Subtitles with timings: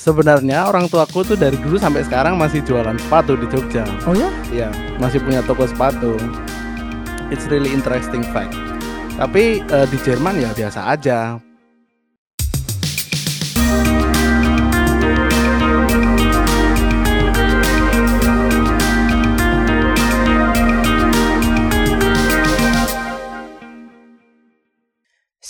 [0.00, 3.84] Sebenarnya orang tuaku tuh dari dulu sampai sekarang masih jualan sepatu di Jogja.
[4.08, 4.32] Oh ya?
[4.48, 6.16] Iya, masih punya toko sepatu.
[7.28, 8.56] It's really interesting fact.
[9.20, 11.49] Tapi eh, di Jerman ya biasa aja.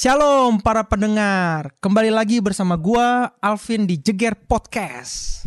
[0.00, 5.44] Shalom para pendengar, kembali lagi bersama gua Alvin di Jeger Podcast.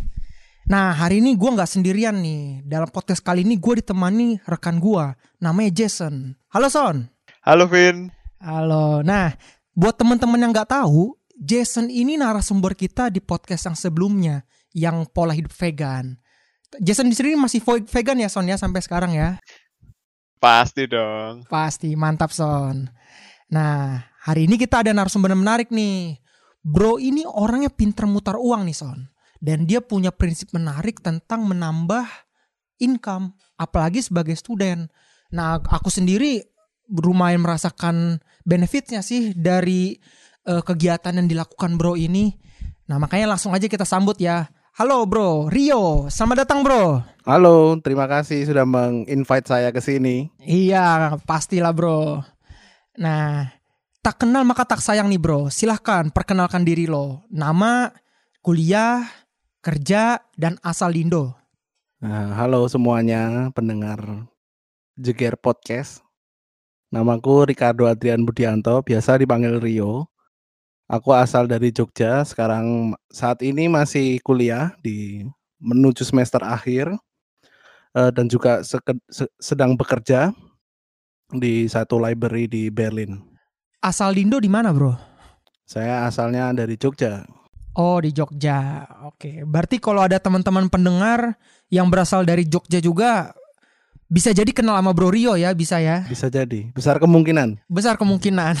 [0.70, 2.62] Nah hari ini gua nggak sendirian nih.
[2.62, 6.38] Dalam podcast kali ini gua ditemani rekan gua, namanya Jason.
[6.54, 7.10] Halo Son.
[7.42, 8.14] Halo Vin.
[8.38, 9.02] Halo.
[9.02, 9.34] Nah
[9.74, 15.34] buat teman-teman yang nggak tahu, Jason ini narasumber kita di podcast yang sebelumnya, yang pola
[15.34, 16.14] hidup vegan.
[16.78, 17.58] Jason di sini masih
[17.90, 19.34] vegan ya Son ya sampai sekarang ya?
[20.38, 21.42] Pasti dong.
[21.50, 22.86] Pasti mantap Son.
[23.50, 26.16] Nah, hari ini kita ada narasumber yang menarik nih.
[26.64, 28.98] Bro ini orangnya pinter mutar uang nih Son.
[29.36, 32.08] Dan dia punya prinsip menarik tentang menambah
[32.80, 33.36] income.
[33.60, 34.88] Apalagi sebagai student.
[35.28, 36.40] Nah, aku sendiri
[36.88, 38.16] lumayan merasakan
[38.48, 40.00] benefitnya sih dari
[40.48, 42.32] eh, kegiatan yang dilakukan bro ini.
[42.88, 44.48] Nah, makanya langsung aja kita sambut ya.
[44.80, 46.08] Halo bro, Rio.
[46.08, 46.98] Selamat datang bro.
[47.28, 50.32] Halo, terima kasih sudah meng-invite saya ke sini.
[50.40, 52.24] Iya, pastilah bro.
[52.98, 53.54] Nah,
[54.04, 55.48] tak kenal maka tak sayang nih bro.
[55.48, 57.24] Silahkan perkenalkan diri lo.
[57.32, 57.88] Nama,
[58.44, 59.00] kuliah,
[59.64, 61.32] kerja, dan asal Indo.
[62.04, 64.28] Nah, halo semuanya pendengar
[65.00, 66.04] Jeger Podcast.
[66.92, 70.12] Namaku Ricardo Adrian Budianto, biasa dipanggil Rio.
[70.84, 75.24] Aku asal dari Jogja, sekarang saat ini masih kuliah di
[75.56, 76.92] menuju semester akhir
[77.96, 78.60] eh, dan juga
[79.40, 80.28] sedang bekerja
[81.32, 83.33] di satu library di Berlin.
[83.84, 84.96] Asal Indo di mana bro?
[85.68, 87.20] Saya asalnya dari Jogja.
[87.76, 88.80] Oh di Jogja.
[89.04, 91.36] Oke, berarti kalau ada teman-teman pendengar
[91.68, 93.36] yang berasal dari Jogja juga
[94.08, 96.00] bisa jadi kenal sama Bro Rio ya, bisa ya.
[96.08, 97.60] Bisa jadi, besar kemungkinan.
[97.68, 98.56] Besar kemungkinan.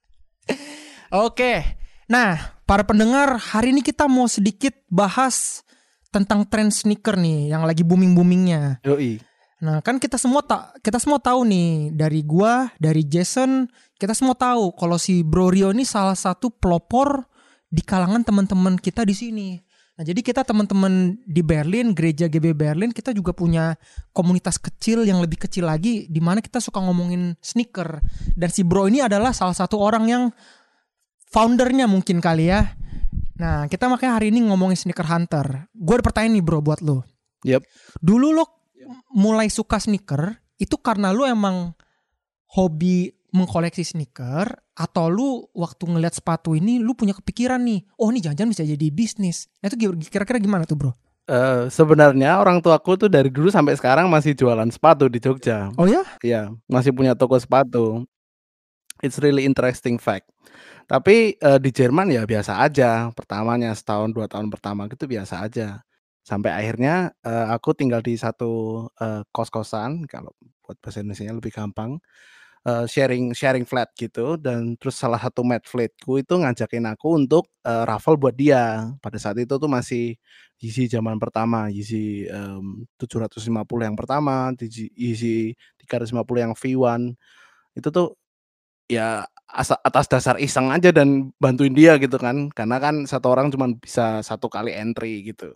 [1.24, 1.80] Oke.
[2.04, 5.64] Nah, para pendengar, hari ini kita mau sedikit bahas
[6.12, 8.84] tentang tren sneaker nih yang lagi booming-boomingnya.
[8.84, 9.29] Yoi.
[9.60, 13.68] Nah, kan kita semua tak kita semua tahu nih dari gua, dari Jason,
[14.00, 17.28] kita semua tahu kalau si Bro Rio ini salah satu pelopor
[17.68, 19.48] di kalangan teman-teman kita di sini.
[20.00, 23.76] Nah, jadi kita teman-teman di Berlin, gereja GB Berlin, kita juga punya
[24.16, 28.00] komunitas kecil yang lebih kecil lagi di mana kita suka ngomongin sneaker.
[28.32, 30.22] Dan si Bro ini adalah salah satu orang yang
[31.28, 32.72] foundernya mungkin kali ya.
[33.36, 35.68] Nah, kita makanya hari ini ngomongin sneaker hunter.
[35.76, 37.04] Gue ada pertanyaan nih Bro buat lo.
[37.44, 37.60] Yep.
[38.00, 38.59] Dulu lo
[39.14, 41.72] mulai suka sneaker itu karena lu emang
[42.52, 48.18] hobi mengkoleksi sneaker atau lu waktu ngeliat sepatu ini lu punya kepikiran nih oh ini
[48.18, 49.78] jangan-jangan bisa jadi bisnis nah itu
[50.10, 50.92] kira-kira gimana tuh bro
[51.30, 55.70] Eh, sebenarnya orang tuaku tuh dari dulu sampai sekarang masih jualan sepatu di Jogja.
[55.78, 58.02] oh ya Iya, masih punya toko sepatu.
[58.98, 60.26] It's really interesting fact.
[60.90, 63.14] Tapi eh, di Jerman ya biasa aja.
[63.14, 65.86] Pertamanya setahun dua tahun pertama gitu biasa aja.
[66.24, 70.04] Sampai akhirnya eh, aku tinggal di satu eh, kos-kosan.
[70.10, 70.32] Kalau
[70.64, 71.98] buat bahasa Indonesia lebih gampang.
[72.66, 77.84] eh, sharing sharing flat gitu dan terus salah satu flatku itu ngajakin aku untuk eh,
[77.88, 80.16] raffle buat dia pada saat itu tuh masih
[80.60, 87.16] Yeezy zaman pertama Yeezy em, 750 yang pertama Yeezy Yeezy 350 yang V1
[87.78, 88.16] itu tuh
[88.90, 93.48] ya asa- atas dasar iseng aja dan bantuin dia gitu kan karena kan satu orang
[93.54, 95.54] cuma bisa satu kali entry gitu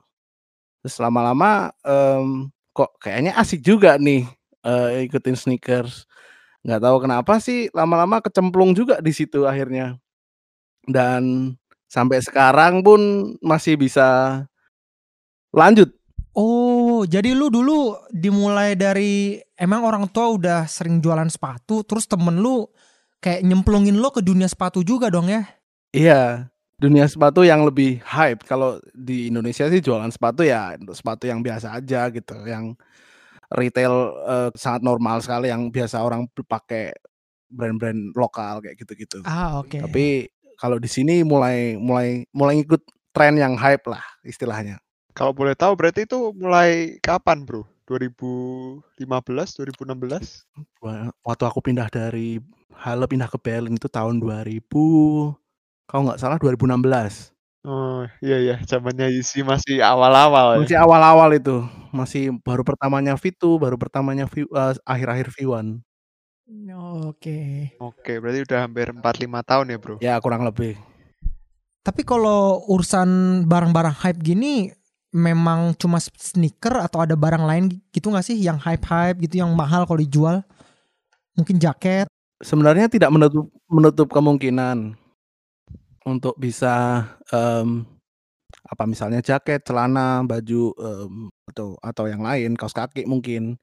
[0.85, 4.29] terus lama-lama em, kok kayaknya asik juga nih
[4.61, 6.05] eh, ikutin sneakers.
[6.61, 9.97] Nggak tahu kenapa sih lama-lama kecemplung juga di situ akhirnya.
[10.85, 11.57] Dan
[11.89, 13.01] sampai sekarang pun
[13.41, 14.45] masih bisa
[15.57, 15.89] lanjut.
[16.37, 22.45] Oh jadi lu dulu dimulai dari emang orang tua udah sering jualan sepatu terus temen
[22.45, 22.69] lu
[23.25, 25.49] kayak nyemplungin lo ke dunia sepatu juga dong ya?
[25.97, 28.43] Iya, dunia sepatu yang lebih hype.
[28.45, 32.75] Kalau di Indonesia sih jualan sepatu ya untuk sepatu yang biasa aja gitu, yang
[33.53, 33.95] retail
[34.27, 36.93] eh, sangat normal sekali yang biasa orang pakai
[37.51, 39.23] brand-brand lokal kayak gitu-gitu.
[39.25, 40.27] ah oke Tapi
[40.59, 42.83] kalau di sini mulai mulai mulai ikut
[43.15, 44.83] tren yang hype lah istilahnya.
[45.15, 47.63] Kalau boleh tahu berarti itu mulai kapan, Bro?
[47.87, 50.43] 2015, 2016?
[50.83, 52.43] Wa- Waktu aku pindah dari
[52.75, 55.31] Halle pindah ke Berlin itu tahun 2000
[55.89, 57.35] kalau nggak salah 2016.
[57.65, 60.61] Oh, iya ya, zamannya Yeezy masih awal-awal ya.
[60.61, 61.65] Masih awal-awal itu,
[61.97, 65.81] masih baru pertamanya V2, baru pertamanya V eee, akhir-akhir V1.
[67.09, 67.41] oke
[67.81, 69.97] Oke, berarti udah hampir 4 5 tahun ya, Bro.
[70.05, 70.77] Ya kurang lebih.
[71.81, 74.69] Tapi kalau urusan barang-barang hype gini
[75.17, 77.65] memang cuma sneaker atau ada barang lain
[77.97, 80.45] gitu nggak sih yang hype-hype gitu yang mahal kalau dijual?
[81.33, 82.13] Mungkin jaket.
[82.45, 85.01] Sebenarnya tidak menutup menutup kemungkinan
[86.05, 87.85] untuk bisa um,
[88.65, 93.59] apa misalnya jaket, celana, baju um, atau atau yang lain, kaos kaki mungkin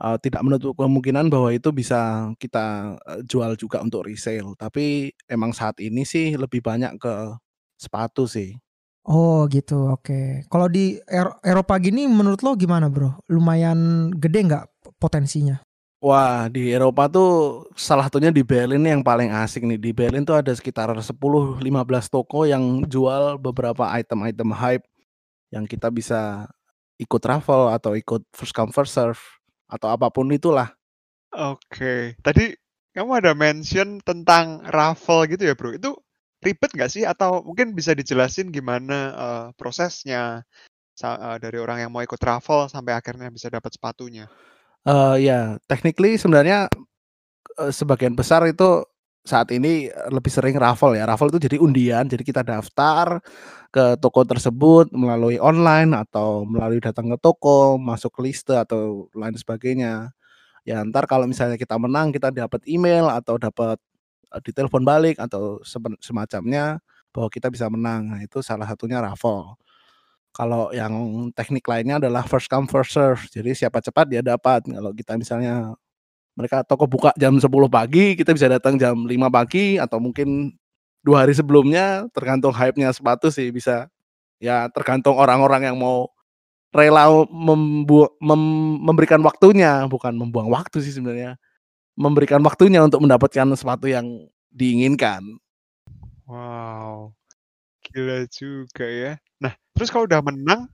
[0.00, 2.96] uh, tidak menutup kemungkinan bahwa itu bisa kita
[3.26, 4.54] jual juga untuk resale.
[4.58, 7.14] Tapi emang saat ini sih lebih banyak ke
[7.78, 8.56] sepatu sih.
[9.02, 10.46] Oh gitu, oke.
[10.46, 13.18] Kalau di Er- Eropa gini menurut lo gimana bro?
[13.26, 14.64] Lumayan gede nggak
[15.02, 15.58] potensinya?
[16.02, 19.78] Wah, di Eropa tuh salah satunya di Berlin yang paling asik nih.
[19.78, 21.62] Di Berlin tuh ada sekitar 10-15
[22.10, 24.82] toko yang jual beberapa item-item hype
[25.54, 26.50] yang kita bisa
[26.98, 29.22] ikut travel atau ikut first come first serve
[29.70, 30.74] atau apa pun itulah.
[31.30, 32.50] Oke, tadi
[32.98, 35.78] kamu ada mention tentang raffle gitu ya, Bro.
[35.78, 36.02] Itu
[36.42, 37.06] ribet nggak sih?
[37.06, 40.42] Atau mungkin bisa dijelasin gimana uh, prosesnya
[40.98, 44.26] uh, dari orang yang mau ikut raffle sampai akhirnya bisa dapat sepatunya?
[44.82, 46.66] Uh, ya, technically sebenarnya
[47.58, 48.82] uh, sebagian besar itu
[49.22, 51.06] saat ini lebih sering raffle ya.
[51.06, 53.22] Raffle itu jadi undian, jadi kita daftar
[53.70, 60.10] ke toko tersebut melalui online atau melalui datang ke toko, masuk liste atau lain sebagainya.
[60.66, 63.78] Ya ntar kalau misalnya kita menang, kita dapat email atau dapat
[64.34, 65.62] uh, ditelepon balik atau
[66.02, 66.82] semacamnya
[67.14, 68.10] bahwa kita bisa menang.
[68.10, 69.54] Nah, itu salah satunya raffle.
[70.32, 70.92] Kalau yang
[71.36, 73.20] teknik lainnya adalah first come first serve.
[73.28, 74.64] Jadi siapa cepat dia dapat.
[74.64, 75.76] Kalau kita misalnya
[76.32, 80.56] mereka toko buka jam 10 pagi, kita bisa datang jam 5 pagi atau mungkin
[81.02, 83.90] dua hari sebelumnya tergantung hype-nya sepatu sih bisa
[84.38, 86.06] ya tergantung orang-orang yang mau
[86.70, 91.36] rela membu- mem- memberikan waktunya bukan membuang waktu sih sebenarnya
[91.98, 95.42] memberikan waktunya untuk mendapatkan sepatu yang diinginkan
[96.32, 97.12] Wow,
[97.84, 99.12] gila juga ya.
[99.36, 100.68] Nah, terus kalau udah menang,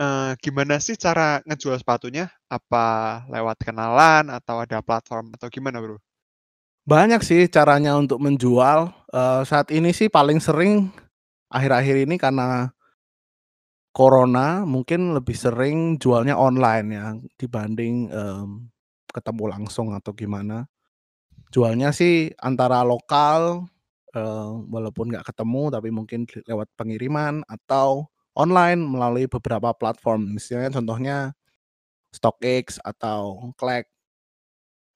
[0.00, 2.30] eh, gimana sih cara ngejual sepatunya?
[2.50, 5.98] Apa lewat kenalan atau ada platform atau gimana, Bro?
[6.88, 10.92] banyak sih caranya untuk menjual Eh, saat ini sih paling sering
[11.48, 12.68] akhir-akhir ini karena
[13.96, 17.06] corona mungkin lebih sering jualnya online ya
[17.40, 18.68] dibanding em,
[19.08, 20.68] ketemu langsung atau gimana
[21.48, 23.64] jualnya sih antara lokal
[24.14, 28.08] eh, walaupun nggak ketemu tapi mungkin lewat pengiriman atau
[28.38, 31.16] online melalui beberapa platform misalnya contohnya
[32.14, 33.90] StockX atau Klek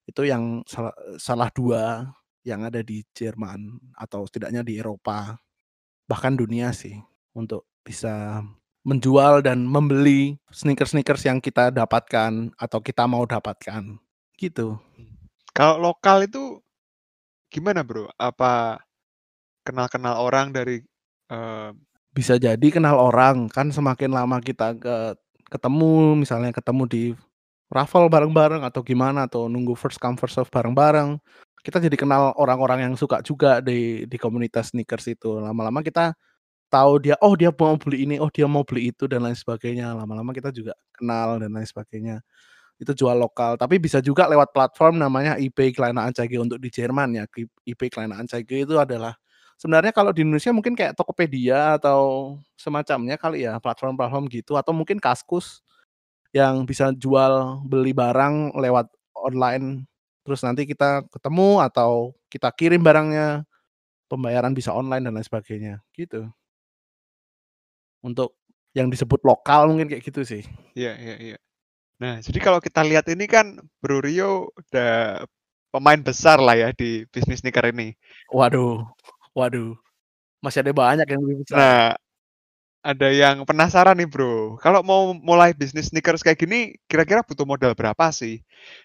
[0.09, 2.11] itu yang salah, salah dua
[2.43, 5.39] yang ada di Jerman atau setidaknya di Eropa
[6.07, 6.99] bahkan dunia sih
[7.31, 8.43] untuk bisa
[8.83, 13.95] menjual dan membeli sneakers-sneakers yang kita dapatkan atau kita mau dapatkan
[14.35, 14.75] gitu.
[15.55, 16.59] Kalau lokal itu
[17.47, 18.11] gimana, Bro?
[18.19, 18.83] Apa
[19.63, 20.83] kenal-kenal orang dari
[21.31, 21.71] eh,
[22.13, 25.17] Bisa jadi kenal orang kan semakin lama kita ke
[25.49, 27.03] ketemu misalnya ketemu di
[27.73, 31.17] raffle bareng-bareng atau gimana atau nunggu first come first serve bareng-bareng.
[31.65, 35.41] Kita jadi kenal orang-orang yang suka juga di di komunitas sneakers itu.
[35.41, 36.13] Lama-lama kita
[36.69, 39.93] tahu dia oh dia mau beli ini, oh dia mau beli itu dan lain sebagainya.
[39.97, 42.21] Lama-lama kita juga kenal dan lain sebagainya.
[42.81, 47.25] Itu jual lokal, tapi bisa juga lewat platform namanya eBay Kleinanzeige untuk di Jerman ya.
[47.65, 49.15] EBay Kleinanzeige itu adalah
[49.57, 54.97] sebenarnya kalau di Indonesia mungkin kayak Tokopedia atau semacamnya kali ya, platform-platform gitu atau mungkin
[55.01, 55.63] Kaskus
[56.33, 59.85] yang bisa jual beli barang lewat online
[60.25, 63.45] terus nanti kita ketemu atau kita kirim barangnya
[64.09, 66.25] pembayaran bisa online dan lain sebagainya gitu
[68.01, 68.33] untuk
[68.73, 70.43] yang disebut lokal mungkin kayak gitu sih
[70.73, 71.37] Iya, iya, iya.
[72.01, 75.23] Nah, jadi kalau kita lihat ini kan Bro Rio udah
[75.69, 77.93] pemain besar lah ya di bisnis sneaker ini.
[78.33, 78.81] waduh
[79.37, 79.73] waduh
[80.43, 81.95] masih ada banyak yang lebih besar Nah,
[82.83, 84.59] ada yang penasaran nih Bro.
[84.59, 88.43] Kalau mau mulai bisnis sneakers kayak gini, kira-kira butuh modal berapa sih?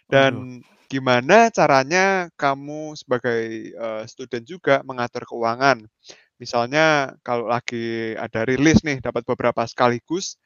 [0.09, 0.47] Waduh.
[0.47, 5.83] Dan gimana caranya kamu sebagai eh, student juga mengatur keuangan?
[6.43, 10.39] Misalnya kalau lagi ada rilis nih, dapat beberapa sekaligus,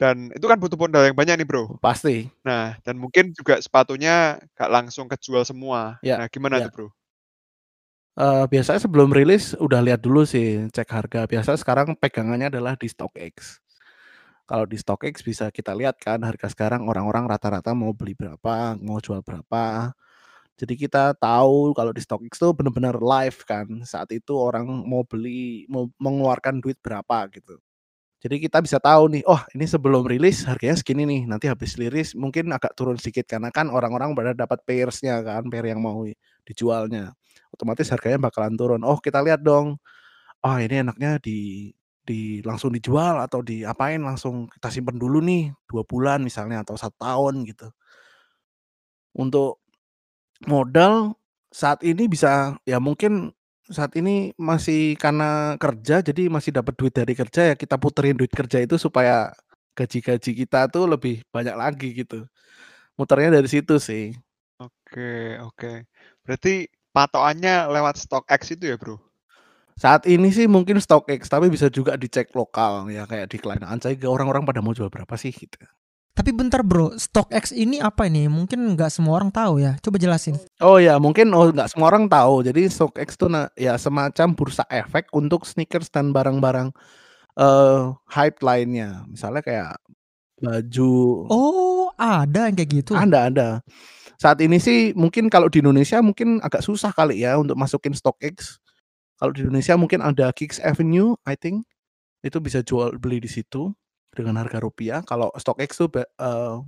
[0.00, 1.80] dan itu kan butuh modal yang banyak nih Bro.
[1.82, 5.98] pasti Nah, dan mungkin juga sepatunya gak langsung kejual semua.
[6.02, 6.64] Ya, Nah, gimana ya.
[6.64, 6.88] tuh Bro?
[8.14, 11.26] Eh, biasanya sebelum rilis udah lihat dulu sih cek harga.
[11.26, 13.58] Biasanya sekarang pegangannya adalah di StockX.
[14.46, 19.02] Kalau di StockX bisa kita lihat kan harga sekarang orang-orang rata-rata mau beli berapa, mau
[19.02, 19.90] jual berapa.
[20.60, 23.66] Jadi kita tahu kalau di StockX tuh benar-benar live kan.
[23.82, 27.58] Saat itu orang mau beli, mau mengeluarkan duit berapa gitu.
[28.24, 31.22] Jadi kita bisa tahu nih, oh ini sebelum rilis harganya segini nih.
[31.28, 35.68] Nanti habis rilis mungkin agak turun sedikit karena kan orang-orang pada dapat pairs-nya kan, pair
[35.68, 36.08] yang mau
[36.48, 37.12] dijualnya.
[37.52, 38.80] Otomatis harganya bakalan turun.
[38.80, 39.76] Oh kita lihat dong
[40.44, 41.70] "Ah, ini enaknya di
[42.04, 46.96] di langsung dijual atau diapain, langsung kita simpen dulu nih 2 bulan misalnya atau 1
[47.00, 47.72] tahun," gitu.
[49.14, 49.62] Untuk
[50.50, 51.14] modal
[51.54, 53.30] saat ini bisa ya mungkin
[53.70, 58.32] saat ini masih karena kerja, jadi masih dapat duit dari kerja ya kita puterin duit
[58.32, 59.32] kerja itu supaya
[59.72, 62.28] gaji-gaji kita tuh lebih banyak lagi gitu.
[62.94, 64.14] Muternya dari situ sih.
[64.60, 65.88] Oke oke.
[66.22, 69.02] Berarti patokannya lewat StockX itu ya, Bro?
[69.74, 74.06] Saat ini sih mungkin StockX, tapi bisa juga dicek lokal ya kayak di Klein Anzeiger
[74.06, 75.58] orang-orang pada mau jual berapa sih gitu.
[76.14, 78.30] Tapi bentar bro, StockX ini apa ini?
[78.30, 79.74] Mungkin nggak semua orang tahu ya.
[79.82, 80.38] Coba jelasin.
[80.62, 82.46] Oh ya, mungkin oh nggak semua orang tahu.
[82.46, 86.70] Jadi StockX itu nah, ya semacam bursa efek untuk sneakers dan barang-barang
[87.34, 89.02] uh, hype lainnya.
[89.10, 89.74] Misalnya kayak
[90.38, 91.26] baju.
[91.34, 92.94] Oh, ada yang kayak gitu.
[92.94, 93.48] Ada, ada.
[94.14, 98.62] Saat ini sih mungkin kalau di Indonesia mungkin agak susah kali ya untuk masukin StockX.
[99.18, 101.66] Kalau di Indonesia mungkin ada Kicks Avenue, I think.
[102.22, 103.74] Itu bisa jual beli di situ
[104.14, 105.02] dengan harga rupiah.
[105.02, 105.90] Kalau StockX tuh
[106.22, 106.62] uh,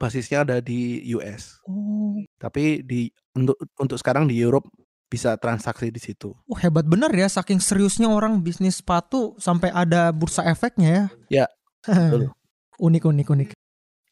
[0.00, 1.60] basisnya ada di US.
[1.66, 2.18] Oh.
[2.38, 4.66] Tapi di untuk untuk sekarang di Europe
[5.12, 6.32] bisa transaksi di situ.
[6.48, 10.88] Oh, hebat bener ya saking seriusnya orang bisnis sepatu sampai ada bursa efeknya
[11.28, 11.44] ya.
[11.44, 11.46] Ya.
[12.10, 12.32] betul.
[12.80, 13.50] unik unik unik.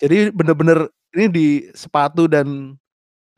[0.01, 2.77] Jadi bener-bener ini di sepatu dan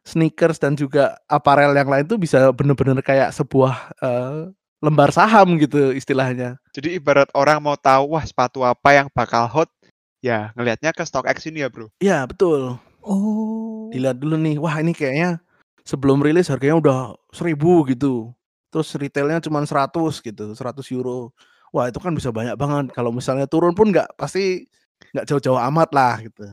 [0.03, 4.51] sneakers dan juga aparel yang lain tuh bisa bener-bener kayak sebuah uh,
[4.83, 6.59] lembar saham gitu istilahnya.
[6.75, 9.71] Jadi ibarat orang mau tahu wah sepatu apa yang bakal hot,
[10.19, 11.87] ya ngelihatnya ke StockX ini ya bro.
[12.03, 12.77] Iya betul.
[13.07, 13.87] Oh.
[13.95, 15.39] Dilihat dulu nih, wah ini kayaknya
[15.87, 16.99] sebelum rilis harganya udah
[17.31, 18.35] seribu gitu.
[18.75, 21.31] Terus retailnya cuma 100 gitu, 100 euro.
[21.71, 22.91] Wah itu kan bisa banyak banget.
[22.91, 24.67] Kalau misalnya turun pun nggak pasti
[25.15, 26.51] nggak jauh-jauh amat lah gitu.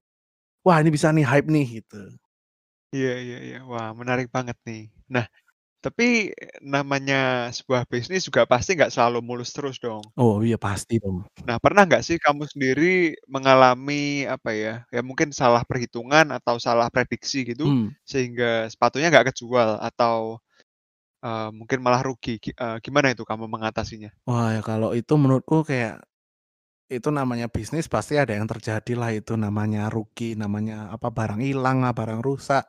[0.62, 2.02] Wah ini bisa nih hype nih gitu.
[2.94, 3.60] Iya iya iya.
[3.66, 4.92] Wah menarik banget nih.
[5.08, 5.26] Nah
[5.80, 10.04] tapi namanya sebuah bisnis juga pasti nggak selalu mulus terus dong.
[10.20, 11.24] Oh iya pasti dong.
[11.48, 16.92] Nah pernah nggak sih kamu sendiri mengalami apa ya, ya mungkin salah perhitungan atau salah
[16.92, 17.96] prediksi gitu, Hmm.
[18.04, 20.44] sehingga sepatunya nggak kejual atau
[21.24, 22.40] uh, mungkin malah rugi.
[22.60, 24.12] Uh, gimana itu kamu mengatasinya?
[24.28, 26.04] Wah ya kalau itu menurutku kayak
[26.90, 31.86] itu namanya bisnis pasti ada yang terjadi lah itu namanya rugi, namanya apa barang hilang,
[31.86, 32.66] barang rusak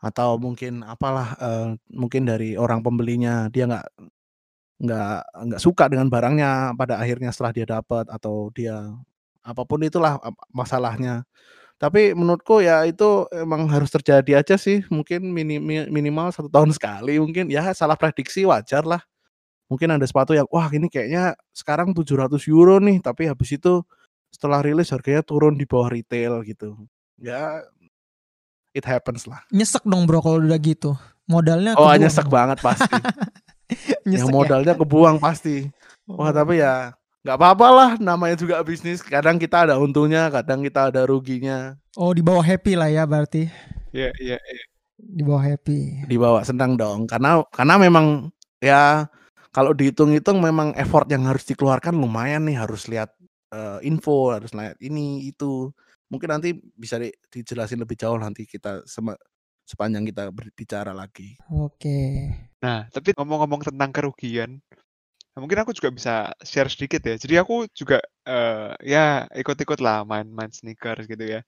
[0.00, 3.86] atau mungkin apalah uh, mungkin dari orang pembelinya dia nggak
[4.80, 5.16] nggak
[5.52, 8.88] nggak suka dengan barangnya pada akhirnya setelah dia dapat atau dia
[9.44, 10.16] apa pun itulah
[10.52, 11.24] masalahnya.
[11.80, 17.16] Tapi menurutku ya itu emang harus terjadi aja sih mungkin minim, minimal satu tahun sekali
[17.20, 19.00] mungkin ya salah prediksi wajar lah.
[19.70, 23.84] Mungkin ada sepatu yang wah ini kayaknya sekarang 700 euro nih tapi habis itu
[24.32, 26.76] setelah rilis harganya turun di bawah retail gitu.
[27.20, 27.64] Ya
[28.74, 29.42] it happens lah.
[29.50, 30.94] Nyesek dong bro kalau udah gitu.
[31.30, 32.00] Modalnya Oh kebuang.
[32.02, 32.90] nyesek banget pasti.
[34.18, 34.34] yang ya?
[34.34, 34.78] modalnya ya?
[34.78, 35.70] kebuang pasti.
[36.10, 36.32] Wah oh.
[36.34, 39.04] tapi ya nggak apa-apa lah namanya juga bisnis.
[39.04, 41.78] Kadang kita ada untungnya, kadang kita ada ruginya.
[41.94, 43.46] Oh di bawah happy lah ya berarti.
[43.94, 44.38] Iya iya.
[44.38, 44.64] iya.
[45.00, 46.08] Di bawah happy.
[46.10, 49.06] Di bawah senang dong karena karena memang ya
[49.50, 53.10] kalau dihitung-hitung memang effort yang harus dikeluarkan lumayan nih harus lihat
[53.50, 55.74] uh, info harus lihat ini itu
[56.10, 59.14] mungkin nanti bisa di, dijelasin lebih jauh nanti kita sema,
[59.64, 61.38] sepanjang kita berbicara lagi.
[61.48, 62.26] Oke.
[62.60, 64.58] Nah, tapi ngomong-ngomong tentang kerugian,
[65.38, 67.14] mungkin aku juga bisa share sedikit ya.
[67.14, 71.40] Jadi aku juga uh, ya ikut-ikut lah main-main sneakers gitu ya.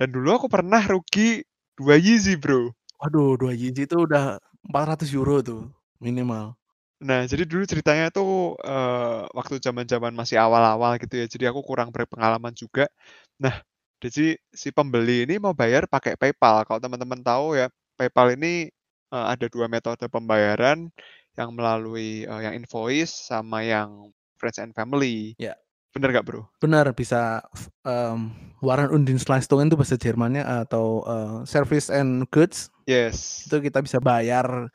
[0.00, 1.44] Dan dulu aku pernah rugi
[1.76, 2.72] dua Yeezy, bro.
[2.96, 4.40] Waduh, dua Yeezy itu udah
[4.72, 5.62] 400 euro tuh
[6.00, 6.56] minimal.
[6.96, 11.26] Nah, jadi dulu ceritanya tuh uh, waktu zaman-zaman masih awal-awal gitu ya.
[11.28, 12.88] Jadi aku kurang berpengalaman juga.
[13.36, 13.60] Nah,
[14.00, 16.68] jadi si pembeli ini mau bayar pakai PayPal.
[16.68, 18.68] Kalau teman-teman tahu ya, PayPal ini
[19.08, 20.92] uh, ada dua metode pembayaran
[21.36, 25.32] yang melalui uh, yang invoice sama yang friends and family.
[25.40, 25.56] Ya.
[25.96, 26.44] Bener nggak bro?
[26.60, 27.40] Bener bisa
[27.88, 32.68] um, Warren und Dienstleistungen itu bahasa Jermannya atau uh, service and goods.
[32.84, 33.48] Yes.
[33.48, 34.68] Itu kita bisa bayar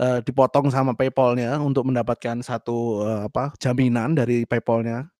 [0.00, 5.13] uh, dipotong sama PayPal-nya untuk mendapatkan satu uh, apa jaminan dari PayPal-nya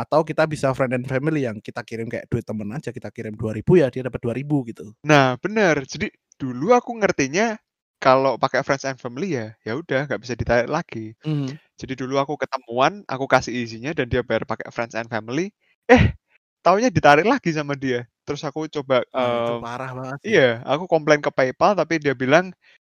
[0.00, 3.36] atau kita bisa friend and family yang kita kirim kayak duit temen aja kita kirim
[3.36, 4.96] 2000 ya dia dapat 2000 gitu.
[5.04, 5.84] Nah, benar.
[5.84, 6.08] Jadi
[6.40, 7.60] dulu aku ngertinya
[8.00, 11.12] kalau pakai friends and family ya ya udah nggak bisa ditarik lagi.
[11.20, 11.52] Mm.
[11.76, 15.52] Jadi dulu aku ketemuan, aku kasih isinya dan dia bayar pakai friends and family.
[15.88, 16.16] Eh,
[16.64, 18.08] taunya ditarik lagi sama dia.
[18.24, 20.18] Terus aku coba nah, uh, itu parah banget.
[20.24, 22.52] Iya, aku komplain ke PayPal tapi dia bilang,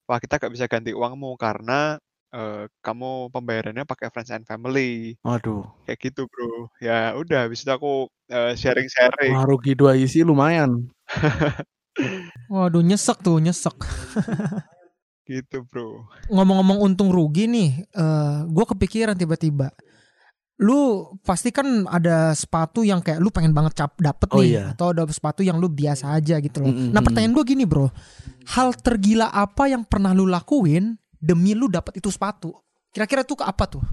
[0.06, 1.98] "Wah, kita nggak bisa ganti uangmu karena
[2.32, 5.14] uh, kamu pembayarannya pakai friends and family.
[5.22, 5.68] Waduh.
[5.86, 6.72] Kayak gitu, Bro.
[6.80, 9.36] Ya udah habis itu aku, uh, sharing-sharing.
[9.36, 10.88] Wah, rugi dua isi lumayan.
[12.52, 13.76] Waduh, nyesek tuh, nyesek.
[15.22, 16.02] gitu bro.
[16.28, 19.70] ngomong-ngomong untung rugi nih, eh gue kepikiran tiba-tiba.
[20.62, 24.64] Lu pasti kan ada sepatu yang kayak lu pengen banget cap dapet Oh, nih, iya.
[24.74, 26.70] atau ada sepatu yang lu biasa aja gitu loh.
[26.70, 26.90] Mm-mm.
[26.90, 27.90] Nah pertanyaan gue gini bro,
[28.54, 32.58] hal tergila apa yang pernah lu lakuin demi lu dapet itu sepatu?
[32.90, 33.84] Kira-kira tuh ke apa tuh?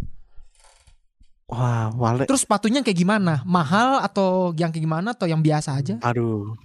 [1.49, 2.25] Wah, wale.
[2.25, 3.41] Terus sepatunya kayak gimana?
[3.45, 5.95] Mahal atau yang kayak gimana atau yang biasa aja?
[6.01, 6.57] Aduh,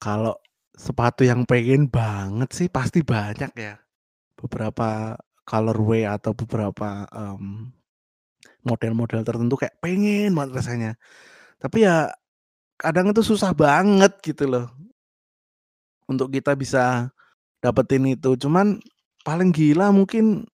[0.00, 0.36] kalau
[0.76, 3.80] sepatu yang pengen banget sih pasti banyak ya.
[4.36, 5.16] Beberapa
[5.48, 7.72] colorway atau beberapa em,
[8.68, 10.92] model-model tertentu kayak pengen banget rasanya.
[11.56, 12.12] Tapi ya
[12.76, 14.68] kadang itu susah banget gitu loh.
[16.04, 17.08] Untuk kita bisa
[17.64, 18.36] dapetin itu.
[18.36, 18.76] Cuman
[19.26, 20.46] paling gila mungkin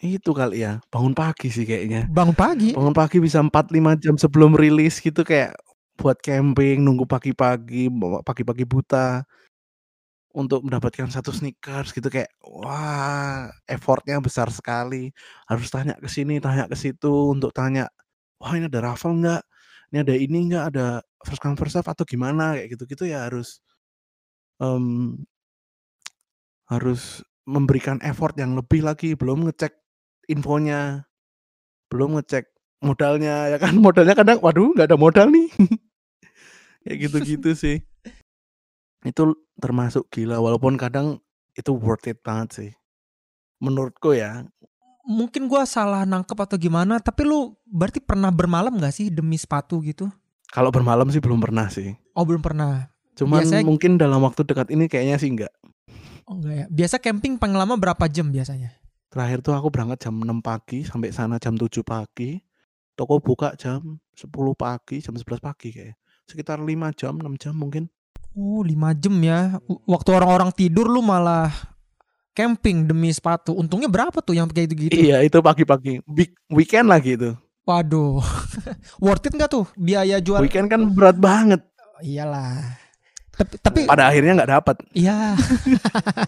[0.00, 2.08] itu kali ya, bangun pagi sih kayaknya.
[2.08, 2.72] Bangun pagi.
[2.72, 5.52] Bangun pagi bisa 4-5 jam sebelum rilis gitu kayak
[6.00, 7.92] buat camping, nunggu pagi-pagi,
[8.24, 9.20] pagi-pagi buta
[10.30, 15.10] untuk mendapatkan satu sneakers gitu kayak wah effortnya besar sekali
[15.50, 17.90] harus tanya ke sini tanya ke situ untuk tanya
[18.38, 19.42] wah ini ada raffle nggak
[19.90, 20.86] ini ada ini nggak ada
[21.26, 23.58] first come first serve atau gimana kayak gitu-gitu ya harus
[24.62, 25.18] em,
[26.70, 29.74] harus memberikan effort yang lebih lagi belum ngecek
[30.30, 31.02] infonya
[31.90, 32.46] belum ngecek
[32.80, 33.74] modalnya ya kan?
[33.84, 35.50] Modalnya kadang waduh nggak ada modal nih.
[36.86, 37.82] Kayak gitu-gitu sih.
[39.02, 41.18] Itu termasuk gila walaupun kadang
[41.52, 42.70] itu worth it banget sih.
[43.58, 44.46] Menurutku ya.
[45.02, 49.82] Mungkin gua salah nangkep atau gimana, tapi lu berarti pernah bermalam gak sih demi sepatu
[49.82, 50.06] gitu?
[50.50, 51.94] kalau bermalam sih belum pernah sih.
[52.10, 52.90] Oh belum pernah.
[53.14, 55.52] cuman Biasanya- mungkin dalam waktu dekat ini kayaknya sih enggak
[56.26, 56.66] Oh enggak ya.
[56.68, 58.76] Biasa camping paling lama berapa jam biasanya?
[59.10, 62.38] terakhir tuh aku berangkat jam 6 pagi sampai sana jam 7 pagi
[62.94, 67.90] toko buka jam 10 pagi jam 11 pagi kayak sekitar 5 jam 6 jam mungkin
[68.30, 69.58] Oh 5 jam ya.
[69.82, 71.50] Waktu orang-orang tidur lu malah
[72.30, 73.50] camping demi sepatu.
[73.50, 74.94] Untungnya berapa tuh yang kayak gitu-gitu?
[74.94, 77.34] iya itu pagi-pagi Week- weekend lagi itu
[77.66, 78.22] Waduh.
[79.02, 80.38] Worth it gak tuh biaya jual?
[80.38, 81.66] weekend kan berat banget
[81.98, 82.78] Iyalah.
[83.40, 85.32] Tapi, tapi pada akhirnya nggak dapat iya.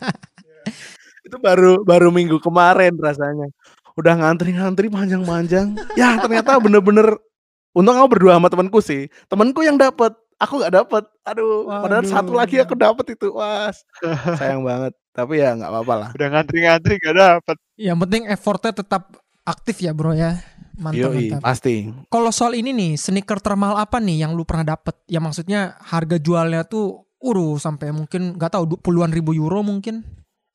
[1.28, 3.52] itu baru baru minggu kemarin rasanya.
[3.92, 5.76] Udah ngantri-ngantri panjang-panjang.
[6.00, 7.20] Ya ternyata bener-bener
[7.76, 9.12] untung aku berdua sama temanku sih.
[9.28, 12.10] Temanku yang dapat aku nggak dapat aduh padahal Waduh.
[12.10, 13.70] satu lagi aku dapat itu wah
[14.34, 16.08] sayang banget tapi ya nggak apa-apa lah.
[16.16, 17.56] Udah ngantri-ngantri gak dapet.
[17.76, 20.38] Yang penting effortnya tetap aktif ya bro ya.
[20.80, 21.42] Mantap Yoi, mantap.
[21.44, 21.74] pasti
[22.08, 24.96] Kalau soal ini nih, sneaker termahal apa nih yang lu pernah dapet?
[25.06, 30.02] Ya maksudnya harga jualnya tuh uru sampai mungkin nggak tahu puluhan ribu euro mungkin.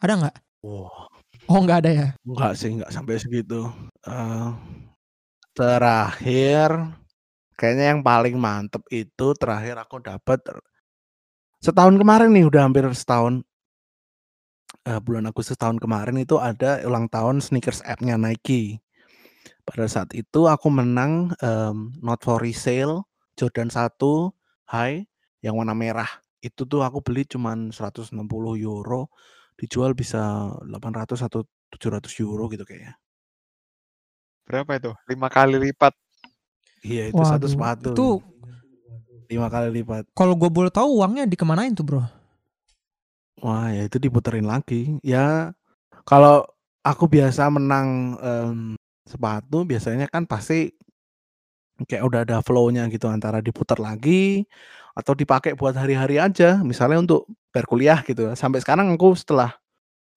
[0.02, 0.36] Ada nggak?
[0.65, 1.08] wah
[1.47, 2.08] Oh nggak ada ya.
[2.28, 3.71] nggak sih nggak sampai segitu
[4.04, 4.50] Eh,
[5.56, 6.69] terakhir
[7.56, 10.39] kayaknya yang paling mantep itu terakhir aku dapat
[11.63, 13.46] setahun kemarin nih udah hampir setahun
[14.88, 18.80] eh, bulan Agustus tahun kemarin itu ada ulang tahun sneakers app-nya Nike.
[19.67, 23.04] Pada saat itu aku menang em, not for resale
[23.36, 24.32] Jordan 1
[24.71, 25.04] high
[25.43, 26.08] yang warna merah.
[26.39, 28.15] Itu tuh aku beli cuman 160
[28.56, 29.12] euro,
[29.60, 32.95] dijual bisa 800 atau 700 euro gitu kayaknya.
[34.47, 34.91] Berapa itu?
[35.12, 35.93] Lima kali lipat.
[36.86, 37.89] Iya itu satu Waduh, sepatu.
[37.91, 38.08] Itu
[39.28, 40.08] lima kali lipat.
[40.15, 42.02] kalau gue boleh tahu uangnya dikemanain tuh bro?
[43.41, 44.97] Wah ya itu diputerin lagi.
[45.06, 45.54] Ya
[46.10, 46.45] kalau
[46.86, 48.60] aku biasa menang em,
[49.06, 50.73] sepatu biasanya kan pasti
[51.86, 54.45] kayak udah ada flow-nya gitu antara diputar lagi
[54.97, 56.62] atau dipakai buat hari-hari aja.
[56.65, 58.34] Misalnya untuk bayar kuliah gitu.
[58.34, 59.54] Sampai sekarang aku setelah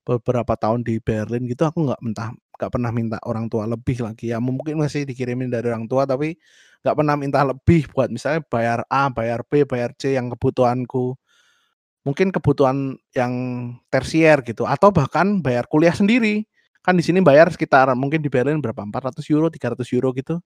[0.07, 4.33] beberapa tahun di Berlin gitu aku nggak mentah nggak pernah minta orang tua lebih lagi
[4.33, 6.37] ya mungkin masih dikirimin dari orang tua tapi
[6.83, 11.17] nggak pernah minta lebih buat misalnya bayar A bayar B bayar C yang kebutuhanku
[12.01, 13.33] mungkin kebutuhan yang
[13.93, 16.49] tersier gitu atau bahkan bayar kuliah sendiri.
[16.81, 20.41] Kan di sini bayar sekitar mungkin di Berlin berapa 400 euro 300 euro gitu.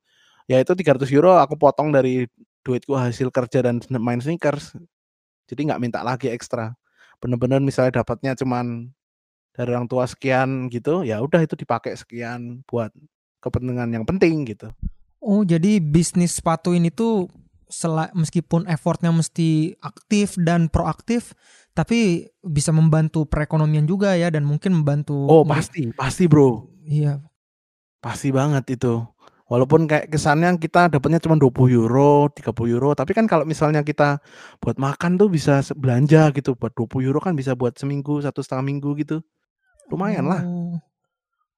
[0.51, 2.27] Ya itu 300 euro aku potong dari
[2.67, 4.75] duitku hasil kerja dan main sneakers.
[5.47, 6.75] Jadi nggak minta lagi ekstra.
[7.23, 8.91] Bener-bener misalnya dapatnya cuman
[9.55, 12.91] dari orang tua sekian gitu ya udah itu dipakai sekian buat
[13.39, 14.67] kepentingan yang penting gitu.
[15.23, 17.31] Oh jadi bisnis sepatu ini tuh
[18.15, 21.35] meskipun effortnya mesti aktif dan proaktif,
[21.75, 25.27] tapi bisa membantu perekonomian juga ya dan mungkin membantu.
[25.27, 27.19] oh pasti pasti bro Iya.
[27.99, 29.01] pasti banget itu
[29.49, 34.21] walaupun kayak kesannya kita dapatnya cuma 20 euro 30 euro tapi kan kalau misalnya kita
[34.61, 38.65] buat makan tuh bisa belanja gitu buat 20 euro kan bisa buat seminggu satu setengah
[38.65, 39.21] minggu gitu
[39.93, 40.64] lumayan lah Oh.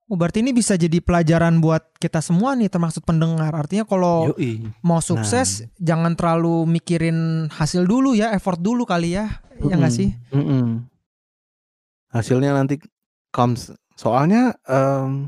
[0.07, 3.51] Oh berarti ini bisa jadi pelajaran buat kita semua nih termasuk pendengar.
[3.51, 4.63] Artinya kalau Yoi.
[4.79, 9.43] mau sukses jangan terlalu mikirin hasil dulu ya, effort dulu kali ya.
[9.59, 9.99] Ya nggak Mm-mm.
[9.99, 10.11] sih?
[10.31, 10.87] Mm-mm.
[12.15, 12.79] hasilnya nanti
[13.35, 13.75] comes.
[13.99, 15.27] Soalnya, mmm,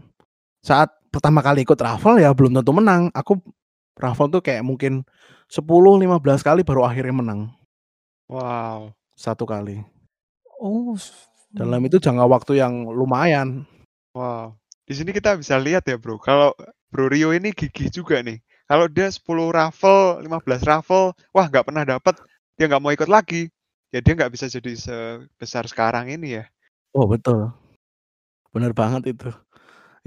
[0.63, 3.11] saat pertama kali ikut raffle ya belum tentu menang.
[3.13, 3.43] Aku
[3.99, 5.03] raffle tuh kayak mungkin
[5.51, 5.65] 10,
[5.99, 7.51] 15 kali baru akhirnya menang.
[8.31, 8.95] Wow.
[9.19, 9.83] 1 kali.
[10.63, 10.95] Oh,
[11.51, 13.67] Dalam itu jangka waktu yang lumayan.
[14.15, 14.55] Wow.
[14.89, 16.57] Di sini kita bisa lihat ya, Bro, kalau
[16.89, 18.41] Bro Rio ini gigih juga nih.
[18.65, 22.17] Kalau dia 10 raffle, 15 raffle, wah nggak pernah dapet,
[22.57, 23.53] dia nggak mau ikut lagi.
[23.93, 26.49] Ya dia nggak bisa jadi sebesar sekarang ini ya.
[26.97, 27.53] Oh betul.
[28.49, 29.29] Bener banget itu.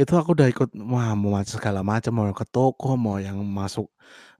[0.01, 3.85] Itu aku udah ikut, wah mau segala macam, mau ke toko, mau yang masuk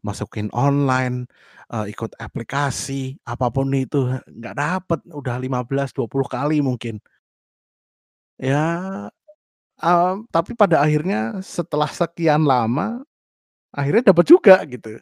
[0.02, 1.30] masukin online,
[1.70, 6.98] eee, ikut aplikasi, apa pun itu, nggak dapet, udah 15, 20 kali mungkin.
[8.42, 8.66] Ya,
[9.82, 13.02] mmm, tapi pada akhirnya setelah sekian lama,
[13.74, 15.00] akhirnya dapet juga gitu.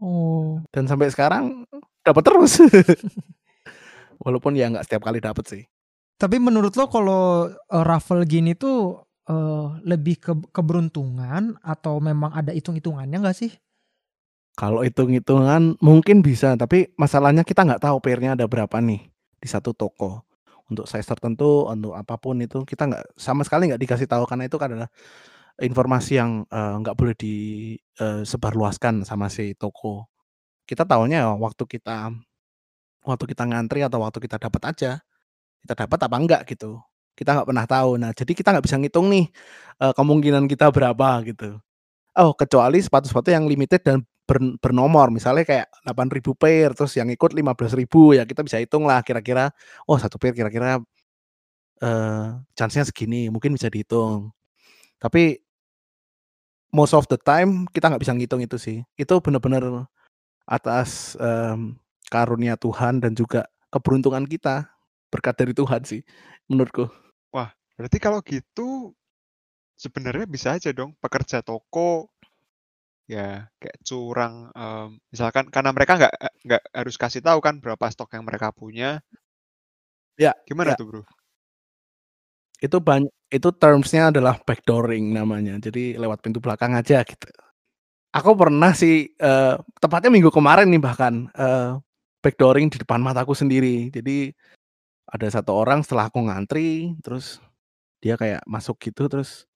[0.00, 0.60] Oh.
[0.72, 1.64] Dan sampai sekarang
[2.04, 2.60] dapet terus.
[4.24, 5.62] Walaupun ya nggak setiap kali dapet sih.
[6.20, 12.52] Tapi menurut lo kalau, eee, raffle gini tuh, eee, lebih ke keberuntungan atau memang ada
[12.52, 13.52] hitung-hitungannya nggak sih?
[14.58, 19.08] Kalau hitung-hitungan mungkin bisa, tapi masalahnya kita nggak tahu pair-nya ada berapa nih
[19.40, 20.20] di satu toko.
[20.70, 24.46] Untuk size tertentu, untuk apa pun itu kita nggak sama sekali nggak dikasih tahu karena
[24.46, 24.88] itu adalah
[25.62, 27.34] informasi yang, eee, nggak boleh di,
[28.00, 30.06] eee, sebarluaskan sama si toko.
[30.68, 32.12] Kita tahunya ya waktu kita
[33.06, 34.92] waktu kita ngantri atau waktu kita dapat aja.
[35.64, 36.80] Kita dapat apa enggak gitu.
[37.18, 37.90] Kita nggak pernah tahu.
[38.00, 39.26] Nah, jadi kita nggak bisa ngitung nih,
[39.82, 41.58] eee, kemungkinan kita berapa gitu.
[42.18, 43.98] Oh, kecuali sepatu-sepatu yang limited dan
[44.30, 49.02] ber bernomor, misalnya kayak 8.000 pair, terus yang ikut 15.000, ya kita bisa hitung lah
[49.02, 49.50] kira-kira,
[49.90, 50.78] oh 1 pair kira-kira,
[51.82, 52.26] eee,
[52.58, 54.30] chance-nya segini, mungkin bisa dihitung.
[55.02, 55.40] Tapi
[56.72, 58.78] most of the time kita nggak bisa ngitung itu sih.
[58.94, 59.90] Itu bener-bener
[60.48, 61.78] atas, mmm,
[62.10, 64.68] karunia Tuhan dan juga keberuntungan kita,
[65.12, 66.02] berkat dari Tuhan sih
[66.50, 66.88] menurutku.
[67.34, 68.94] Wah, berarti kalau gitu
[69.78, 72.10] sebenarnya bisa aja dong pekerja toko
[73.14, 73.22] ya
[73.60, 78.10] kayak curang, mmm, misalkan karena mereka nggak e nggak harus kasih tahu kan berapa stok
[78.16, 79.02] yang mereka punya.
[80.18, 80.76] Ya Gimana ya.
[80.76, 81.02] tuh, Bro?
[82.58, 87.30] Itu ban itu terms-nya adalah backdooring namanya, jadi lewat pintu belakang aja gitu.
[88.14, 91.78] Aku pernah sih, eee, tepatnya minggu kemarin nih bahkan, eee,
[92.24, 93.88] backdooring di depan mataku sendiri.
[93.92, 94.32] Jadi
[95.10, 97.40] ada 1 orang setelah aku ngantri, terus
[98.04, 99.46] dia kayak masuk gitu, terus,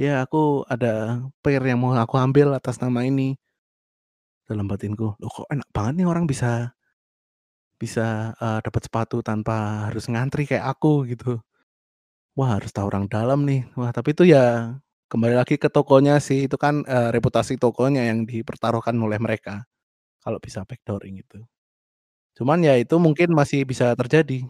[0.00, 3.36] "Ya aku ada pair yang mau aku ambil atas nama ini."
[4.48, 6.74] Dalam batinku, "Loh kok enak banget nih orang bisa"
[7.80, 11.40] "bisa, eee, dapat sepatu tanpa harus ngantri kayak aku," gitu.
[12.38, 13.66] Wah harus tahu orang dalam nih.
[13.78, 14.76] Wah tapi itu ya
[15.12, 19.64] kembali lagi ke tokonya sih, itu kan, eee, reputasi tokonya yang dipertaruhkan oleh mereka,
[20.24, 21.40] kalau bisa backdooring itu.
[22.38, 24.44] Cuman ya itu mungkin masih bisa terjadi.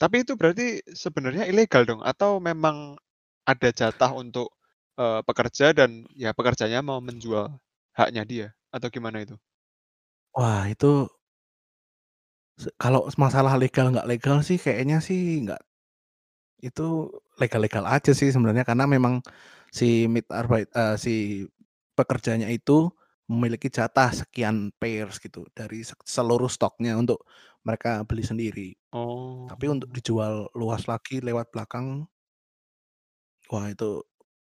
[0.00, 2.00] Tapi itu berarti sebenarnya ilegal dong?
[2.04, 2.98] Atau memang
[3.50, 4.48] ada jatah untuk,
[5.00, 7.46] eee, pekerja dan ya pekerjanya mau menjual
[7.98, 9.36] haknya dia, atau gimana itu?
[10.36, 11.10] Wah itu
[12.82, 15.60] kalau masalah legal nggak legal sih kayaknya sih nggak
[16.64, 17.08] itu
[17.40, 19.20] legal-legal aja sih sebenarnya karena memang
[19.72, 21.14] si Mitarbeit eee, si
[21.98, 22.90] pekerjanya itu
[23.30, 27.24] memiliki jatah sekian pairs gitu dari se seluruh stoknya untuk
[27.66, 28.70] mereka beli sendiri.
[29.48, 29.96] Tapi untuk Oh.
[29.96, 32.06] dijual luas lagi lewat belakang
[33.50, 34.00] wah itu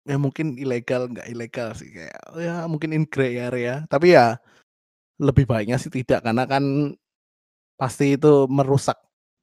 [0.08, 3.84] ya mungkin ilegal, nggak ilegal sih kayak ya mungkin in grey area.
[3.88, 4.36] Tapi ya
[5.22, 6.64] lebih baiknya sih tidak, karena kan
[7.78, 8.96] pasti itu merusak,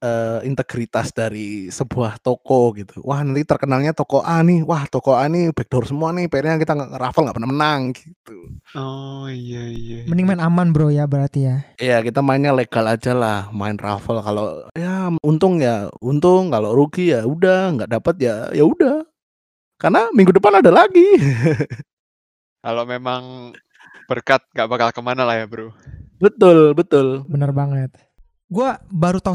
[0.04, 3.00] eee, integritas dari sebuah toko gitu.
[3.06, 6.74] Wah nanti terkenalnya toko A nih, wah toko A nih backdoor semua nih pair-nya kita
[6.76, 8.38] nge raffle nggak pernah menang gitu.
[8.74, 10.32] Oh, iya iya Mending iya.
[10.40, 11.56] main aman, Bro, ya berarti ya?
[11.76, 17.28] Iya kita mainnya legal ajalah, main raffle kalau ya untung ya untung, kalau rugi ya
[17.28, 19.11] udah, nggak dapet ya ya udah.
[19.82, 21.18] Karena minggu depan ada lagi.
[22.62, 23.50] Kalau memang
[24.06, 25.74] berkat nggak bakal ke mana lah ya, Bro.
[26.22, 27.26] Betul betul.
[27.26, 27.90] Bener banget.
[28.46, 29.34] Gua baru tahu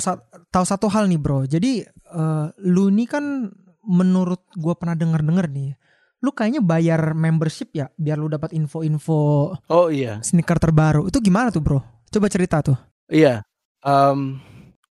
[0.55, 1.51] tahu satu hal nih, Bro.
[1.51, 3.51] Jadi, eee, lu ini kan
[3.83, 5.75] menurut gua pernah denger-denger nih,
[6.23, 10.23] lu kayaknya bayar membership ya biar lu dapat info-info Oh iya.
[10.23, 11.11] sneaker terbaru.
[11.11, 11.83] Itu gimana tuh, Bro?
[12.07, 12.79] Coba cerita tuh.
[13.11, 13.43] Iya,
[13.83, 14.39] mmm,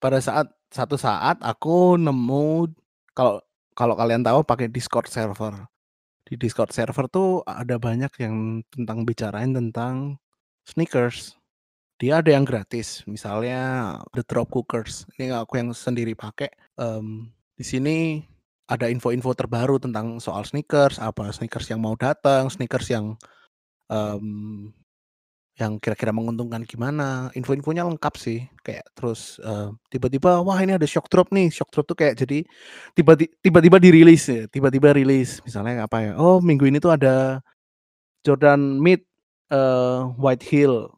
[0.03, 2.67] pada saat satu saat aku nemu
[3.15, 3.39] kalau
[3.75, 5.67] kalau kalian tahu pakai Discord server.
[6.25, 10.17] Di Discord server tuh ada banyak yang tentang bicarain tentang
[10.65, 11.37] sneakers.
[12.01, 17.63] Dia ada yang gratis, misalnya The Drop Cookers, ini aku yang sendiri pakai, mmm, di
[17.63, 18.19] sini
[18.67, 23.15] ada info-info terbaru tentang soal sneakers, apa sneakers yang mau datang, sneakers yang,
[23.87, 24.75] mmm
[25.55, 28.43] yang kira-kira menguntungkan gimana, info-infonya lengkap sih.
[28.65, 32.43] Kayak terus, eee, tiba-tiba, wah ini ada shock drop nih, shock drop tuh kayak jadi
[32.97, 35.39] tiba ti tiba-tiba dirilis ya, tiba-tiba rilis.
[35.47, 37.39] Misalnya apa ya, oh minggu ini tuh ada
[38.25, 39.03] Jordan Mid,
[39.51, 40.89] eee, White Hill,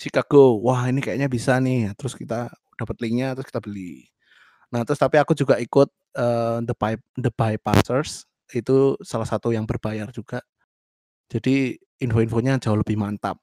[0.00, 0.60] Chicago.
[0.64, 2.50] Wah ini kayaknya bisa nih, terus kita
[2.80, 4.06] dapat linknya, terus kita beli.
[4.74, 9.64] Nah terus tapi aku juga ikut, eee, The Buy The Bypassers, itu salah satu yang
[9.68, 10.40] berbayar juga.
[11.32, 13.38] Jadi info-infonya jauh lebih mantap.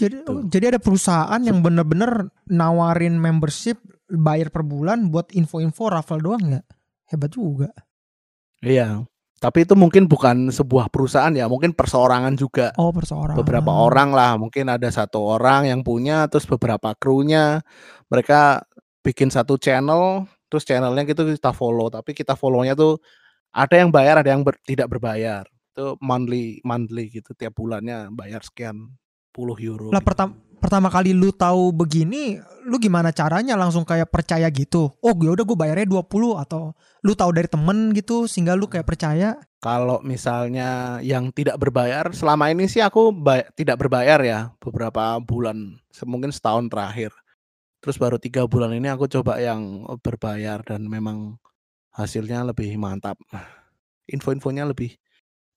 [0.00, 0.44] Jadi Tuh.
[0.48, 3.76] jadi ada perusahaan yang bener-bener nawarin membership
[4.08, 6.62] bayar per bulan buat info-info raffle doang ya?
[7.12, 7.70] Hebat juga.
[8.62, 9.04] Iya,
[9.42, 12.70] tapi itu mungkin bukan sebuah perusahaan ya, mungkin perseorangan juga.
[12.78, 13.66] Oh, Beberapa perseorangan.
[13.66, 17.58] orang lah, mungkin ada satu orang yang punya, terus beberapa krunya,
[18.06, 18.62] mereka
[19.02, 23.02] bikin satu channel, terus channelnya gitu kita follow, tapi kita follow-nya tuh
[23.50, 25.42] ada yang bayar, ada yang ber tidak berbayar.
[25.74, 28.94] Itu monthly monthly gitu, tiap bulannya bayar sekian
[29.36, 30.08] euro Lah gitu.
[30.12, 30.28] pertam
[30.62, 34.94] pertama kali lu tahu begini, lu gimana caranya langsung kayak percaya gitu?
[35.02, 36.70] Oh, ya udah gue bayarnya 20 atau
[37.02, 39.42] lu tahu dari temen gitu sehingga lu kayak percaya?
[39.58, 45.82] Kalau misalnya yang tidak berbayar, selama ini sih aku bay tidak berbayar ya, beberapa bulan,
[46.06, 47.10] mungkin setahun terakhir.
[47.82, 51.42] Terus baru 3 bulan ini aku coba yang, berbayar dan memang
[51.90, 53.18] hasilnya lebih mantap.
[54.06, 54.94] Info-infonya lebih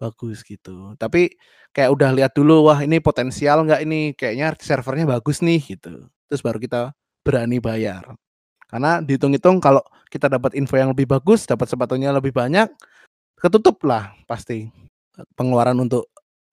[0.05, 0.93] bagus gitu.
[0.95, 1.33] Tapi
[1.73, 6.07] kayak udah lihat dulu, wah ini potensial nggak ini, kayaknya servernya bagus nih gitu.
[6.29, 6.93] Terus baru kita
[7.25, 8.15] berani bayar.
[8.69, 12.69] Karena dihitung-hitung kalau kita dapat info yang lebih bagus, dapat sepatunya lebih banyak,
[13.37, 14.69] ketutup lah pasti,
[15.37, 16.09] pengeluaran untuk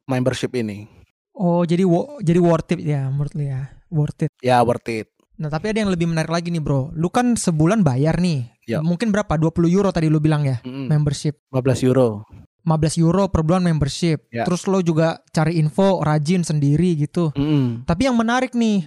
[0.08, 0.88] membership ini.
[1.32, 3.72] Oh, jadi wo jadi worth it ya menurut lu ya?
[3.88, 4.32] Worth it.
[4.44, 5.08] Ya worth it.
[5.40, 6.92] Nah, tapi ada yang lebih menarik lagi nih, Bro.
[6.92, 8.46] Lu kan sebulan bayar nih.
[8.68, 8.78] Ya.
[8.84, 9.34] Mungkin berapa?
[9.34, 10.60] 20 euro tadi lu bilang ya?
[10.62, 11.40] Mhm, Membership.
[11.50, 12.22] 15 euro.
[12.62, 14.30] 15 euro per bulan membership.
[14.30, 14.46] Ya.
[14.46, 17.34] Terus lo juga cari info rajin sendiri gitu.
[17.34, 17.86] Mhm.
[17.86, 18.86] Tapi yang menarik nih,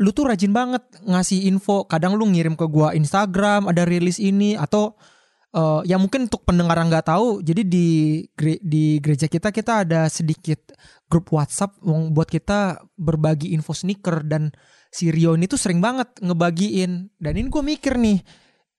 [0.00, 1.84] lu tuh rajin banget ngasih info.
[1.84, 4.96] Kadang lu ngirim ke gua Instagram ada rilis ini atau
[5.52, 8.24] eh ya mungkin untuk pendengar yang nggak tahu, jadi di
[8.64, 10.72] di gereja kita kita ada sedikit
[11.12, 14.48] grup WhatsApp yang buat kita berbagi info sneaker dan
[14.88, 17.12] si Rio ini tuh sering banget ngebagiin.
[17.20, 18.24] Dan ini gue mikir nih,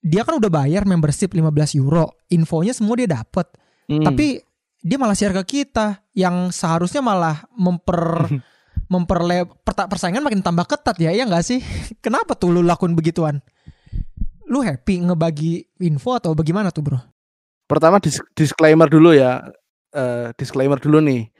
[0.01, 3.45] dia kan udah bayar membership 15 euro, infonya semua dia dapet.
[3.89, 4.05] Mhm.
[4.05, 4.27] Tapi
[4.83, 8.27] dia malah share ke kita yang seharusnya malah memper
[8.93, 11.59] memperle persaingan makin tambah ketat ya, ya nggak sih?
[12.05, 13.39] Kenapa tuh lu lakuin begituan?
[14.47, 16.99] Lu happy ngebagi info atau bagaimana tuh bro?
[17.65, 19.39] Pertama dis disclaimer dulu ya,
[19.95, 21.31] eee, disclaimer dulu nih.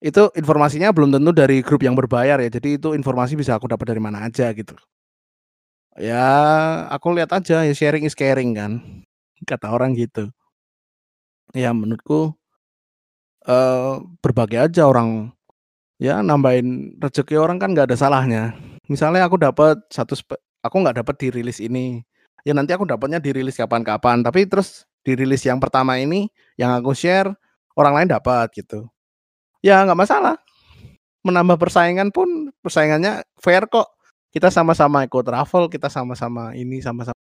[0.00, 3.92] Itu informasinya belum tentu dari grup yang berbayar ya, jadi itu informasi bisa aku dapat
[3.92, 4.74] dari mana aja gitu.
[5.96, 6.24] Ya
[6.92, 8.72] aku lihat aja, ya sharing is caring kan,
[9.48, 10.28] kata orang gitu.
[11.54, 12.34] Ya menurutku,
[13.46, 15.30] eee, berbagi aja orang,
[16.00, 18.44] ya nambahin rezeki orang kan nggak ada salahnya.
[18.90, 20.14] Misalnya aku dapat satu
[20.64, 22.02] aku nggak dapat di rilis ini,
[22.46, 26.28] ya nanti aku dapatnya di rilis kapan-kapan, tapi terus di rilis yang pertama ini,
[26.60, 27.30] yang aku share,
[27.78, 28.88] orang lain dapat gitu.
[29.64, 30.36] Ya nggak masalah.
[31.26, 33.90] Menambah persaingan pun, persaingannya fair kok.
[34.32, 37.16] Kita sama-sama ikut raffle, kita sama-sama ini, sama-sama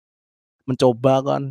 [0.68, 1.44] mencoba kan.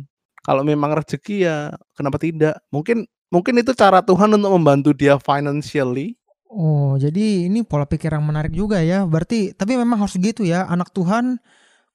[0.43, 2.59] Kalau memang rezeki ya kenapa tidak?
[2.69, 6.19] Mungkin mungkin itu cara Tuhan untuk membantu dia financially.
[6.53, 9.07] Oh, jadi ini pola pikir yang menarik juga ya.
[9.07, 10.69] Berarti tapi memang harus gitu ya.
[10.69, 11.41] Anak Tuhan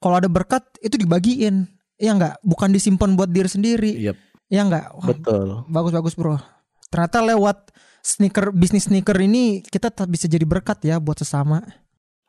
[0.03, 1.69] kalau ada berkat itu dibagiin.
[1.99, 2.35] Iya nggak?
[2.43, 3.93] Bukan disimpan buat diri sendiri.
[4.11, 4.17] Yep,
[4.49, 4.87] Iya nggak?
[4.97, 5.47] Wah, betul.
[5.69, 6.41] bagus-bagus bro.
[6.89, 7.69] Ternyata lewat
[8.01, 11.61] sneaker bisnis sneaker ini kita tetap bisa jadi berkat ya buat sesama.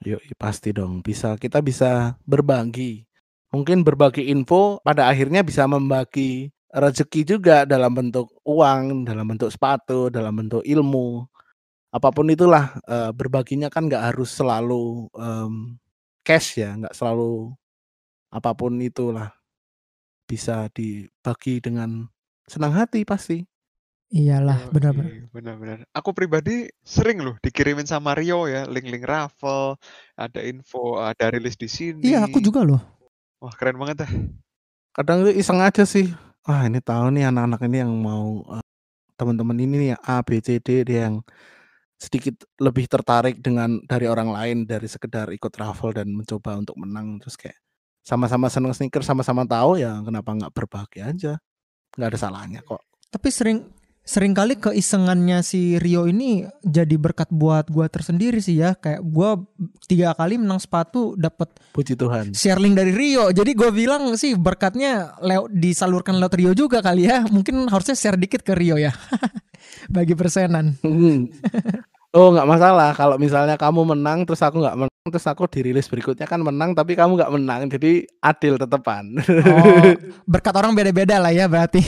[0.03, 3.08] Yoi, pasti dong, bisa kita bisa berbagi.
[3.49, 10.13] Mungkin berbagi info pada akhirnya bisa membagi rezeki juga dalam bentuk uang, dalam bentuk sepatu,
[10.13, 11.25] dalam bentuk ilmu.
[11.93, 15.77] Apa pun itulah, eee, berbaginya kan nggak harus selalu, mmm,
[16.25, 17.53] cash ya, nggak selalu
[18.33, 19.33] apa pun itulah.
[20.29, 22.05] Bisa dibagi dengan
[22.45, 23.41] senang hati pasti.
[24.13, 25.13] Iyalah, benar benar.
[25.13, 25.79] Oke, benar-benar.
[25.93, 29.77] Aku pribadi sering loh dikirimin sama Rio ya, link-link raffle,
[30.17, 32.13] ada info, ada rilis di sini.
[32.13, 32.98] Iya, aku juga loh.
[33.41, 34.11] Wah, keren banget dah.
[34.97, 36.11] Kadang itu iseng aja sih,
[36.47, 38.63] "Wah ini tahu nih anak-anak ini yang mau, eee,
[39.19, 41.23] teman-teman ini nih yang A, B, C, D, dia yang
[41.99, 47.19] sedikit lebih tertarik dengan dari orang lain, dari sekedar ikut raffle dan mencoba untuk menang."
[47.23, 47.59] Terus kayak
[48.05, 51.37] sama-sama seneng sneaker, sama-sama tahu, ya kenapa nggak berbagi aja,
[51.97, 52.81] nggak ada salahnya kok.
[53.13, 53.59] Tapi sering
[54.03, 58.73] sering kali keisengannya si Rio ini jadi berkat buat gua tersendiri sih ya.
[58.73, 59.37] Kayak gua
[59.85, 62.33] tiga kali menang sepatu dapat Puji Tuhan.
[62.33, 63.29] share link dari Rio.
[63.29, 67.25] Jadi gue bilang sih berkatnya lewat disalurkan lewat Rio juga kali ya.
[67.29, 68.91] Mungkin harusnya share dikit ke Rio ya.
[69.93, 70.77] Bagi persenan.
[70.81, 71.29] Mhm.
[72.09, 76.25] Oh, nggak masalah kalau misalnya kamu menang terus aku nggak menang, terus aku dirilis berikutnya
[76.25, 79.13] kan menang tapi kamu nggak menang, jadi adil tetepan.
[79.21, 79.93] Oh,
[80.33, 81.85] berkat orang beda-beda lah ya berarti.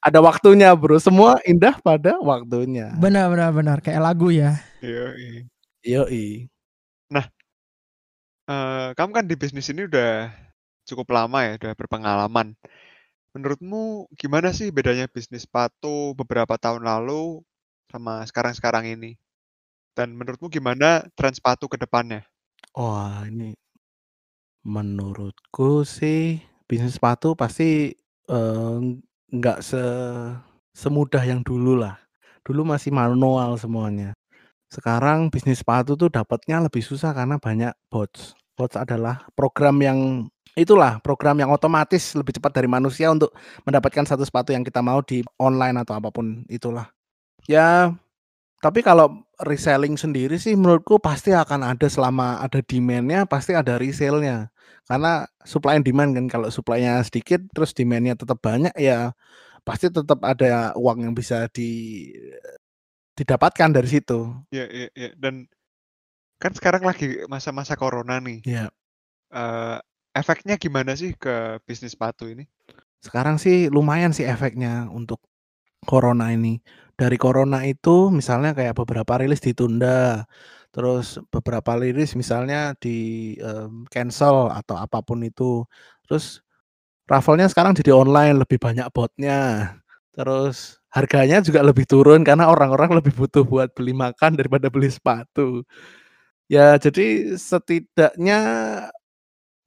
[0.00, 2.88] Ada waktunya Bro, semua indah pada waktunya.
[2.96, 4.56] Benar benar benar, kayak lagu ya.
[4.80, 5.44] Yoi.
[5.84, 6.48] Yoi.
[7.12, 7.28] Nah,
[8.48, 10.32] eee, kamu kan di bisnis ini udah
[10.88, 12.56] cukup lama ya, udah berpengalaman.
[13.36, 17.44] Menurutmu gimana sih bedanya bisnis sepatu beberapa tahun lalu
[17.92, 19.20] sama sekarang-sekarang ini?
[19.96, 22.24] Dan menurutmu gimana tren sepatu ke depannya?
[22.74, 23.54] Wah, ini
[24.64, 27.96] menurutku sih bisnis sepatu pasti,
[28.28, 28.78] eee,
[29.30, 29.82] nggak se
[30.74, 31.98] semudah yang dululah.
[32.42, 34.14] Dulu masih manual semuanya.
[34.70, 38.38] Sekarang bisnis sepatu tuh dapatnya lebih susah karena banyak bots.
[38.54, 43.34] Bots adalah program yang itulah, program yang otomatis lebih cepat dari manusia untuk
[43.66, 46.90] mendapatkan satu sepatu yang kita mau di online atau apa pun itulah.
[47.50, 47.90] Ya,
[48.62, 54.52] tapi kalau reselling sendiri sih menurutku pasti akan ada selama ada demand-nya, pasti ada resale-nya.
[54.88, 59.14] Karena supply and demand kan, kalau supply-nya sedikit terus demand-nya tetap banyak, ya
[59.62, 62.10] pasti tetap ada uang yang bisa di
[63.14, 64.32] didapatkan dari situ.
[64.50, 65.46] Iya iya iya, dan
[66.40, 68.40] kan sekarang lagi masa-masa corona nih.
[68.42, 68.66] Iya.
[69.30, 69.78] Eee,
[70.16, 72.48] efeknya gimana sih ke bisnis sepatu ini?
[73.00, 75.22] Sekarang sih lumayan sih efeknya untuk
[75.88, 76.60] corona ini.
[76.98, 80.24] Dari corona itu misalnya kayak beberapa rilis ditunda,
[80.74, 85.64] terus beberapa rilis misalnya di, mmm, cancel atau apa pun itu.
[86.06, 86.44] Terus
[87.10, 89.74] raffle-nya sekarang jadi online, lebih banyak bot-nya.
[90.16, 95.62] Terus harganya juga lebih turun karena orang-orang lebih butuh buat beli makan daripada beli sepatu.
[96.50, 98.38] Ya jadi setidaknya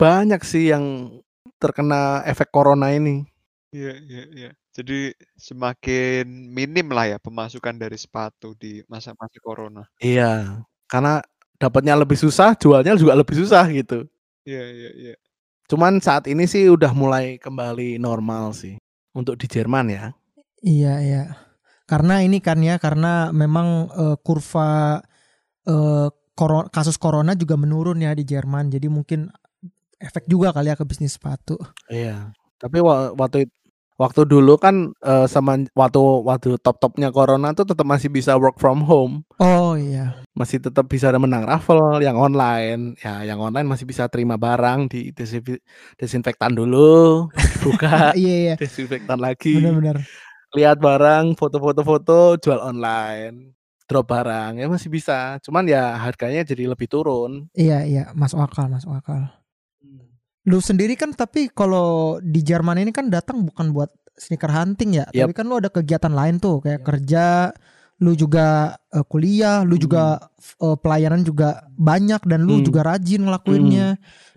[0.02, 1.18] banyak sih yang
[1.62, 3.26] terkena efek corona ini.
[3.74, 4.50] Iya iya iya.
[4.74, 9.86] Jadi semakin minim lah ya pemasukan dari sepatu di masa-masa corona.
[10.02, 11.22] Iya, karena
[11.62, 14.10] dapatnya lebih susah, jualnya juga lebih susah gitu.
[14.50, 15.14] Iya iya iya.
[15.70, 18.78] Cuman saat ini sih udah mulai kembali normal sih,
[19.14, 20.06] untuk di Jerman ya.
[20.66, 21.24] Iya iya.
[21.86, 25.02] Karena ini kan ya, karena memang, eee, kurva,
[25.68, 26.08] eee,
[26.38, 28.70] koro kasus corona juga menurun ya di Jerman.
[28.74, 29.30] Jadi mungkin
[30.02, 31.58] efek juga kali ya ke bisnis sepatu.
[31.92, 32.32] Iya,
[32.62, 33.52] tapi wa waktu it
[33.98, 38.82] waktu dulu kan, eee, semen waktu waktu top-topnya corona tuh tetap masih bisa work from
[38.84, 39.24] home.
[39.38, 40.24] Oh, iya.
[40.34, 42.98] Masih tetap bisa ada menang raffle yang online.
[43.02, 45.14] Ya yang online masih bisa terima barang di
[45.98, 47.30] desinfektan dulu,
[47.66, 48.56] buka, Iya iya.
[48.58, 49.56] desinfektan Bener lagi.
[49.62, 49.98] bener.
[50.54, 53.58] Lihat barang, foto-foto foto, jual online,
[53.90, 55.42] drop barang, ya masih bisa.
[55.42, 57.50] Cuman ya harganya jadi lebih turun.
[57.58, 59.43] Iya iya, masuk akal masuk akal.
[60.44, 63.88] Lu sendiri kan tapi kalau di Jerman ini kan datang bukan buat
[64.20, 65.32] sneaker hunting ya, Yap.
[65.32, 66.86] tapi kan lu ada kegiatan lain tuh kayak Iya.
[66.86, 67.26] kerja,
[68.04, 70.38] lu juga, eee, kuliah, lu juga, Mhm.
[70.38, 72.66] f eee, pelayanan juga banyak dan lu Mmm.
[72.68, 73.88] juga rajin ngelakuinnya.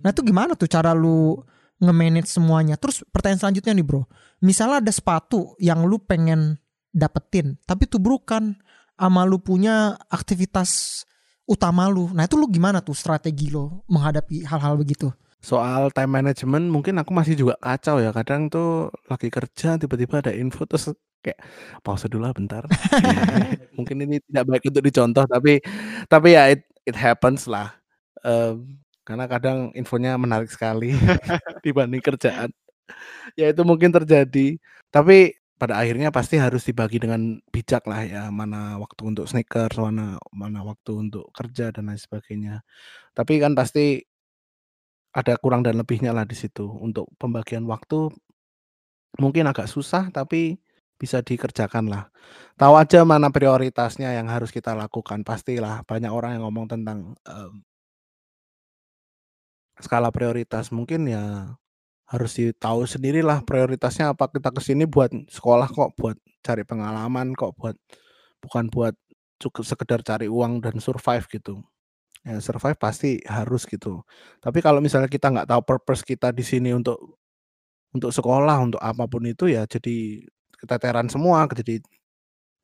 [0.00, 1.42] Nah itu gimana tuh cara lu
[1.82, 2.78] nge-manage semuanya?
[2.78, 4.06] Terus pertanyaan selanjutnya nih Bro,
[4.40, 6.56] misalnya ada sepatu yang lu pengen
[6.94, 8.56] dapetin, tapi tubrukan
[8.96, 11.02] ama lu punya aktivitas
[11.44, 12.08] utama lu.
[12.16, 15.12] Nah itu lu gimana tuh strategi lo menghadapi hal-hal begitu?
[15.44, 20.32] Soal time management mungkin aku masih juga kacau ya, kadang tuh lagi kerja tiba-tiba ada
[20.32, 20.88] info terus
[21.20, 21.38] kayak,
[21.84, 22.64] pause dulu ah bentar.
[23.76, 25.60] Mungkin ini tidak baik untuk dicontoh tapi
[26.08, 27.68] tapi ya it it happens lah.
[28.24, 30.94] Mmm, karena kadang infonya menarik sekali
[31.66, 32.50] dibanding kerjaan.
[33.38, 34.58] Ya itu mungkin terjadi,
[34.94, 40.18] tapi pada akhirnya pasti harus dibagi dengan bijak lah ya, mana waktu untuk sneakers, mana
[40.34, 42.54] mana waktu untuk kerja dan lain sebagainya.
[43.16, 44.02] Tapi kan pasti
[45.16, 46.68] ada kurang dan lebihnya lah di situ.
[46.68, 48.12] Untuk pembagian waktu
[49.16, 50.60] mungkin agak susah tapi
[51.00, 52.04] bisa dikerjakan lah.
[52.60, 55.24] Tahu aja mana prioritasnya yang harus kita lakukan.
[55.24, 57.64] Pastilah banyak orang yang ngomong tentang, mmm
[59.80, 60.72] skala prioritas.
[60.72, 61.52] Mungkin ya
[62.06, 67.52] harus ditahu sendirilah prioritasnya apa, kita ke sini buat sekolah kok, buat cari pengalaman kok,
[67.58, 67.76] buat
[68.40, 68.94] bukan buat
[69.42, 71.60] cukup sekedar cari uang dan survive gitu.
[72.26, 74.02] Ya survive pasti harus gitu.
[74.42, 76.98] Tapi kalau misalnya kita nggak tahu purpose kita di sini untuk
[77.94, 80.26] untuk sekolah, untuk apa pun itu ya jadi
[80.58, 81.78] keteteran semua, jadi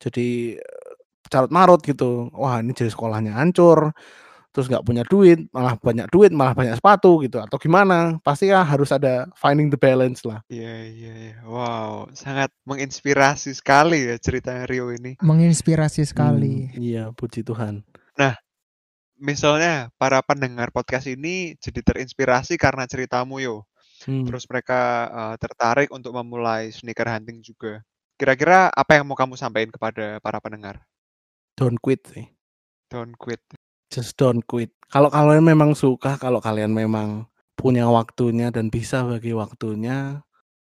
[0.03, 0.91] jadi, eee,
[1.31, 2.27] carut-marut gitu.
[2.35, 3.95] Wah ini jadi sekolahnya hancur,
[4.51, 8.19] terus nggak punya duit, malah banyak duit, malah banyak sepatu gitu atau gimana.
[8.21, 10.43] Pasti ya harus ada finding the balance lah.
[10.51, 11.35] Iya iya iya.
[11.47, 15.17] Wow, sangat menginspirasi sekali ya ceritanya Rio ini.
[15.23, 16.69] Menginspirasi sekali.
[16.75, 17.81] iya puji Tuhan.
[18.19, 18.37] Nah,
[19.17, 23.65] misalnya para pendengar podcast ini jadi terinspirasi karena ceritamu Yo.
[24.03, 24.27] Mmm.
[24.27, 27.79] Terus mereka, eee, tertarik untuk memulai sneaker hunting juga.
[28.19, 30.83] Kira-kira apa yang mau kamu sampaikan kepada para pendengar?
[31.57, 32.25] don't quit sih.
[32.89, 33.41] Don't quit.
[33.93, 34.73] Just don't quit.
[34.89, 37.25] Kalau kalian memang suka, kalau kalian memang
[37.57, 40.21] punya waktunya dan bisa bagi waktunya,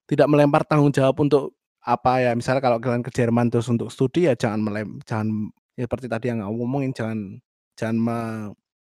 [0.09, 4.29] tidak melempar tanggung jawab untuk apa ya, misalnya kalau kalian ke Jerman terus untuk studi
[4.29, 7.39] ya jangan melem jangan ya seperti tadi yang ngomongin jangan
[7.79, 8.19] jangan me,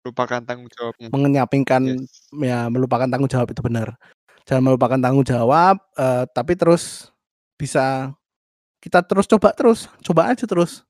[0.06, 1.08] Lupakan tanggung jawabnya.
[1.12, 2.32] mengenyampingkan Yes.
[2.32, 3.94] ya melupakan tanggung jawab itu benar.
[4.48, 7.12] Jangan melupakan tanggung jawab, eh, tapi terus
[7.60, 8.12] bisa
[8.80, 10.86] kita terus coba terus, coba aja terus.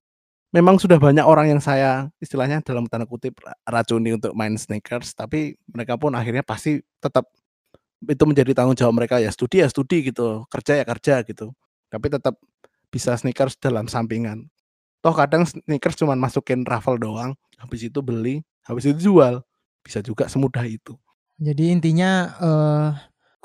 [0.55, 5.13] Memang sudah banyak orang yang saya istilahnya dalam tanda kutip ra- racuni untuk main sneakers,
[5.13, 7.29] tapi mereka pun akhirnya pasti tetap
[8.07, 11.53] itu menjadi tanggung jawab mereka ya studi ya studi gitu, kerja ya kerja gitu.
[11.91, 12.39] Tapi tetap
[12.93, 14.47] bisa sneakers dalam sampingan.
[14.99, 19.41] Toh kadang sneakers cuma masukin raffle doang, habis itu beli, habis itu jual.
[19.83, 20.99] Bisa juga semudah itu.
[21.39, 22.89] Jadi intinya eh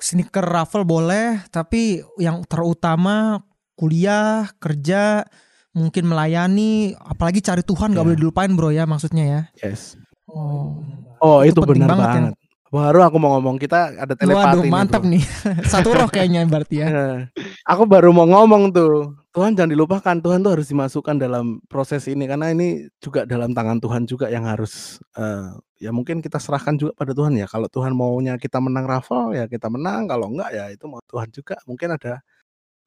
[0.02, 3.40] sneaker raffle boleh, tapi yang terutama
[3.78, 5.24] kuliah, kerja,
[5.72, 8.08] mungkin melayani, apalagi cari Tuhan nggak Ya.
[8.10, 9.42] boleh dilupain bro ya maksudnya ya.
[9.62, 9.96] Yes.
[10.26, 10.82] Oh,
[11.22, 12.14] Oh, Itu itu, benar banget ya.
[12.28, 12.34] banget.
[12.74, 15.14] Baru aku mau ngomong kita ada telepati waduh nih, mantap Bro.
[15.14, 15.24] nih,
[15.72, 16.88] satu roh kayaknya berarti ya.
[17.72, 19.14] Aku baru mau ngomong tuh.
[19.34, 23.82] Tuhan jangan dilupakan, Tuhan tuh harus dimasukkan dalam proses ini karena ini juga dalam tangan
[23.82, 25.50] Tuhan juga yang harus eh,
[25.82, 27.50] ya mungkin kita serahkan juga pada Tuhan ya.
[27.50, 31.34] Kalau Tuhan maunya kita menang raffle ya kita menang, kalau enggak ya itu mau Tuhan
[31.34, 31.58] juga.
[31.66, 32.22] Mungkin ada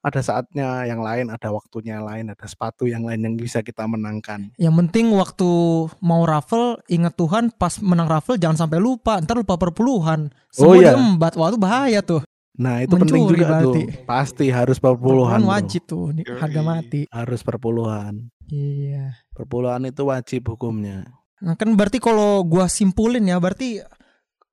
[0.07, 3.83] ada saatnya yang lain, ada waktunya yang lain, ada sepatu yang lain yang bisa kita
[3.91, 4.55] menangkan.
[4.55, 5.51] Yang penting waktu
[5.99, 10.31] mau raffle ingat Tuhan pas menang raffle jangan sampai lupa, ntar lupa perpuluhan.
[10.55, 10.95] Semua Oh, iya.
[10.95, 12.23] diembat, wah itu bahaya tuh.
[12.57, 13.81] Nah, itu penting Mencuri juga berarti.
[13.85, 14.05] tuh.
[14.09, 15.37] Pasti harus perpuluhan.
[15.37, 15.53] Perpuluhan bro.
[15.53, 16.39] wajib tuh, Yoi.
[16.41, 17.01] harga mati.
[17.13, 18.15] Harus perpuluhan.
[18.49, 19.05] Iya.
[19.37, 21.05] Perpuluhan itu wajib hukumnya.
[21.45, 23.85] Nah kan berarti kalau gua simpulin ya, berarti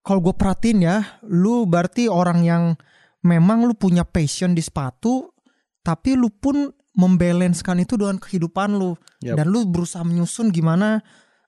[0.03, 0.97] kalau gue perhatiin ya,
[1.31, 2.63] lu berarti orang yang
[3.23, 5.31] memang lu punya passion di sepatu,
[5.79, 8.93] tapi lu pun membalancekan itu dengan kehidupan lu
[9.23, 9.39] Yap.
[9.39, 11.01] dan lu berusaha menyusun gimana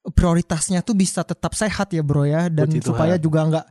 [0.05, 3.23] prioritasnya tuh bisa tetap sehat ya bro ya dan Puji supaya Tuhan.
[3.25, 3.65] juga nggak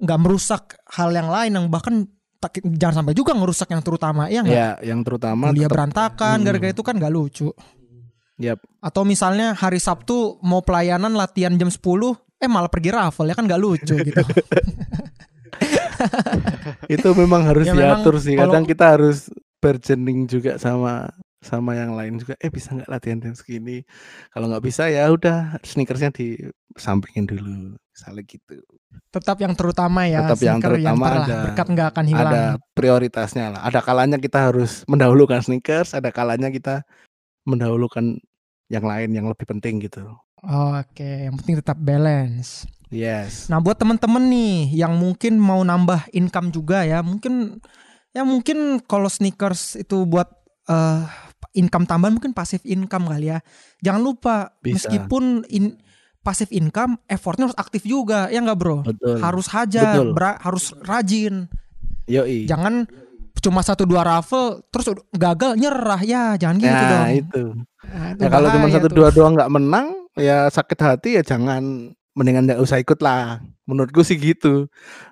[0.00, 4.40] nggak merusak hal yang lain yang bahkan tak- jangan sampai juga ngerusak yang terutama ya
[4.40, 6.44] nggak Ya, yang terutama tetap- berantakan Hmm.
[6.44, 7.48] gara-gara itu kan nggak lucu
[8.36, 8.58] Yap.
[8.80, 13.44] atau misalnya hari Sabtu mau pelayanan latihan jam 10 eh malah pergi raffle ya kan
[13.44, 14.24] nggak lucu gitu
[16.88, 18.34] itu memang harus Ya, memang diatur sih.
[18.34, 19.28] kalau- Kadang kita harus
[19.60, 22.36] berjening juga sama sama yang lain juga.
[22.36, 23.80] Eh bisa nggak latihan jam segini?
[24.28, 27.76] Kalau nggak bisa ya udah sneakersnya disampingin dulu.
[27.90, 28.56] Misalnya gitu.
[29.10, 32.42] Tetap yang terutama ya Tetap yang terutama lah, ada- berkat nggak akan hilang Ada
[32.74, 33.60] prioritasnya lah.
[33.66, 35.94] Ada kalanya kita harus mendahulukan sneakers.
[35.94, 36.86] Ada kalanya kita
[37.46, 38.18] mendahulukan
[38.70, 40.06] yang lain yang lebih penting gitu.
[40.40, 43.46] oke yang penting tetap balance Yes.
[43.46, 47.62] Nah buat temen-temen nih yang mungkin mau nambah income juga ya mungkin
[48.10, 50.26] ya mungkin kalau sneakers itu buat
[50.66, 51.06] eh,
[51.54, 53.38] income tambahan mungkin pasif income kali ya.
[53.78, 54.90] Jangan lupa Bisa.
[54.90, 55.78] meskipun in,
[56.20, 58.82] pasif income effortnya harus aktif juga ya nggak bro?
[58.82, 59.18] Betul.
[59.18, 60.12] Harus hajar, Betul.
[60.12, 61.48] bera- harus rajin.
[62.06, 62.44] Yoi.
[62.44, 62.84] Jangan
[63.40, 67.10] cuma satu dua raffle terus gagal nyerah ya jangan gitu Nah, dong.
[67.10, 67.42] itu.
[67.80, 71.88] Nah, itu Ya kalau cuma satu dua doang nggak menang, ya sakit hati ya jangan
[72.12, 73.40] mendingan nggak usah ikut lah.
[73.64, 74.66] Menurutku sih gitu.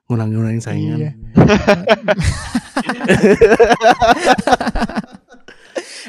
[0.07, 0.99] Ngulang-ngulangin saingan.
[0.99, 1.11] Iya.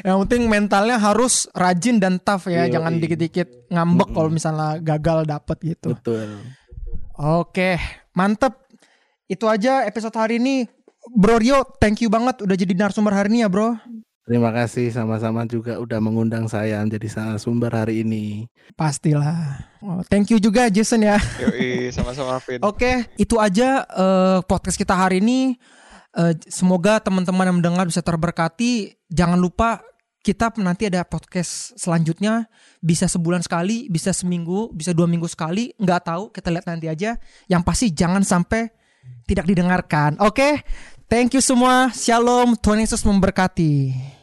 [0.00, 2.72] Yang penting mentalnya harus rajin dan tough ya, Yoi.
[2.72, 4.16] jangan dikit-dikit ngambek Mm-mm.
[4.16, 5.92] kalau misalnya gagal dapet gitu.
[5.94, 6.40] Betul.
[7.20, 7.76] Oke,
[8.16, 8.56] mantep.
[9.30, 10.66] Itu aja episode hari ini.
[11.12, 13.76] Bro Rio, thank you banget udah jadi narasumber hari ini ya bro.
[14.30, 18.46] Terima kasih sama-sama juga udah mengundang saya menjadi sumber hari ini.
[18.78, 19.58] Pastilah.
[19.82, 21.18] Oh, thank you juga Jason ya.
[21.42, 22.62] Yoi, sama-sama Vin.
[22.62, 25.58] Oke, itu aja eh, podcast kita hari ini.
[26.14, 28.94] Eh, semoga teman-teman yang mendengar bisa terberkati.
[29.10, 29.82] Jangan lupa
[30.20, 32.48] kita nanti ada podcast selanjutnya.
[32.80, 35.72] Bisa sebulan sekali, bisa seminggu, bisa dua minggu sekali.
[35.80, 37.16] Nggak tahu, kita lihat nanti aja.
[37.48, 38.68] Yang pasti jangan sampai
[39.24, 40.20] tidak didengarkan.
[40.20, 40.60] Oke,
[41.08, 41.88] thank you semua.
[41.96, 44.19] Shalom, Tuhan Yesus memberkati.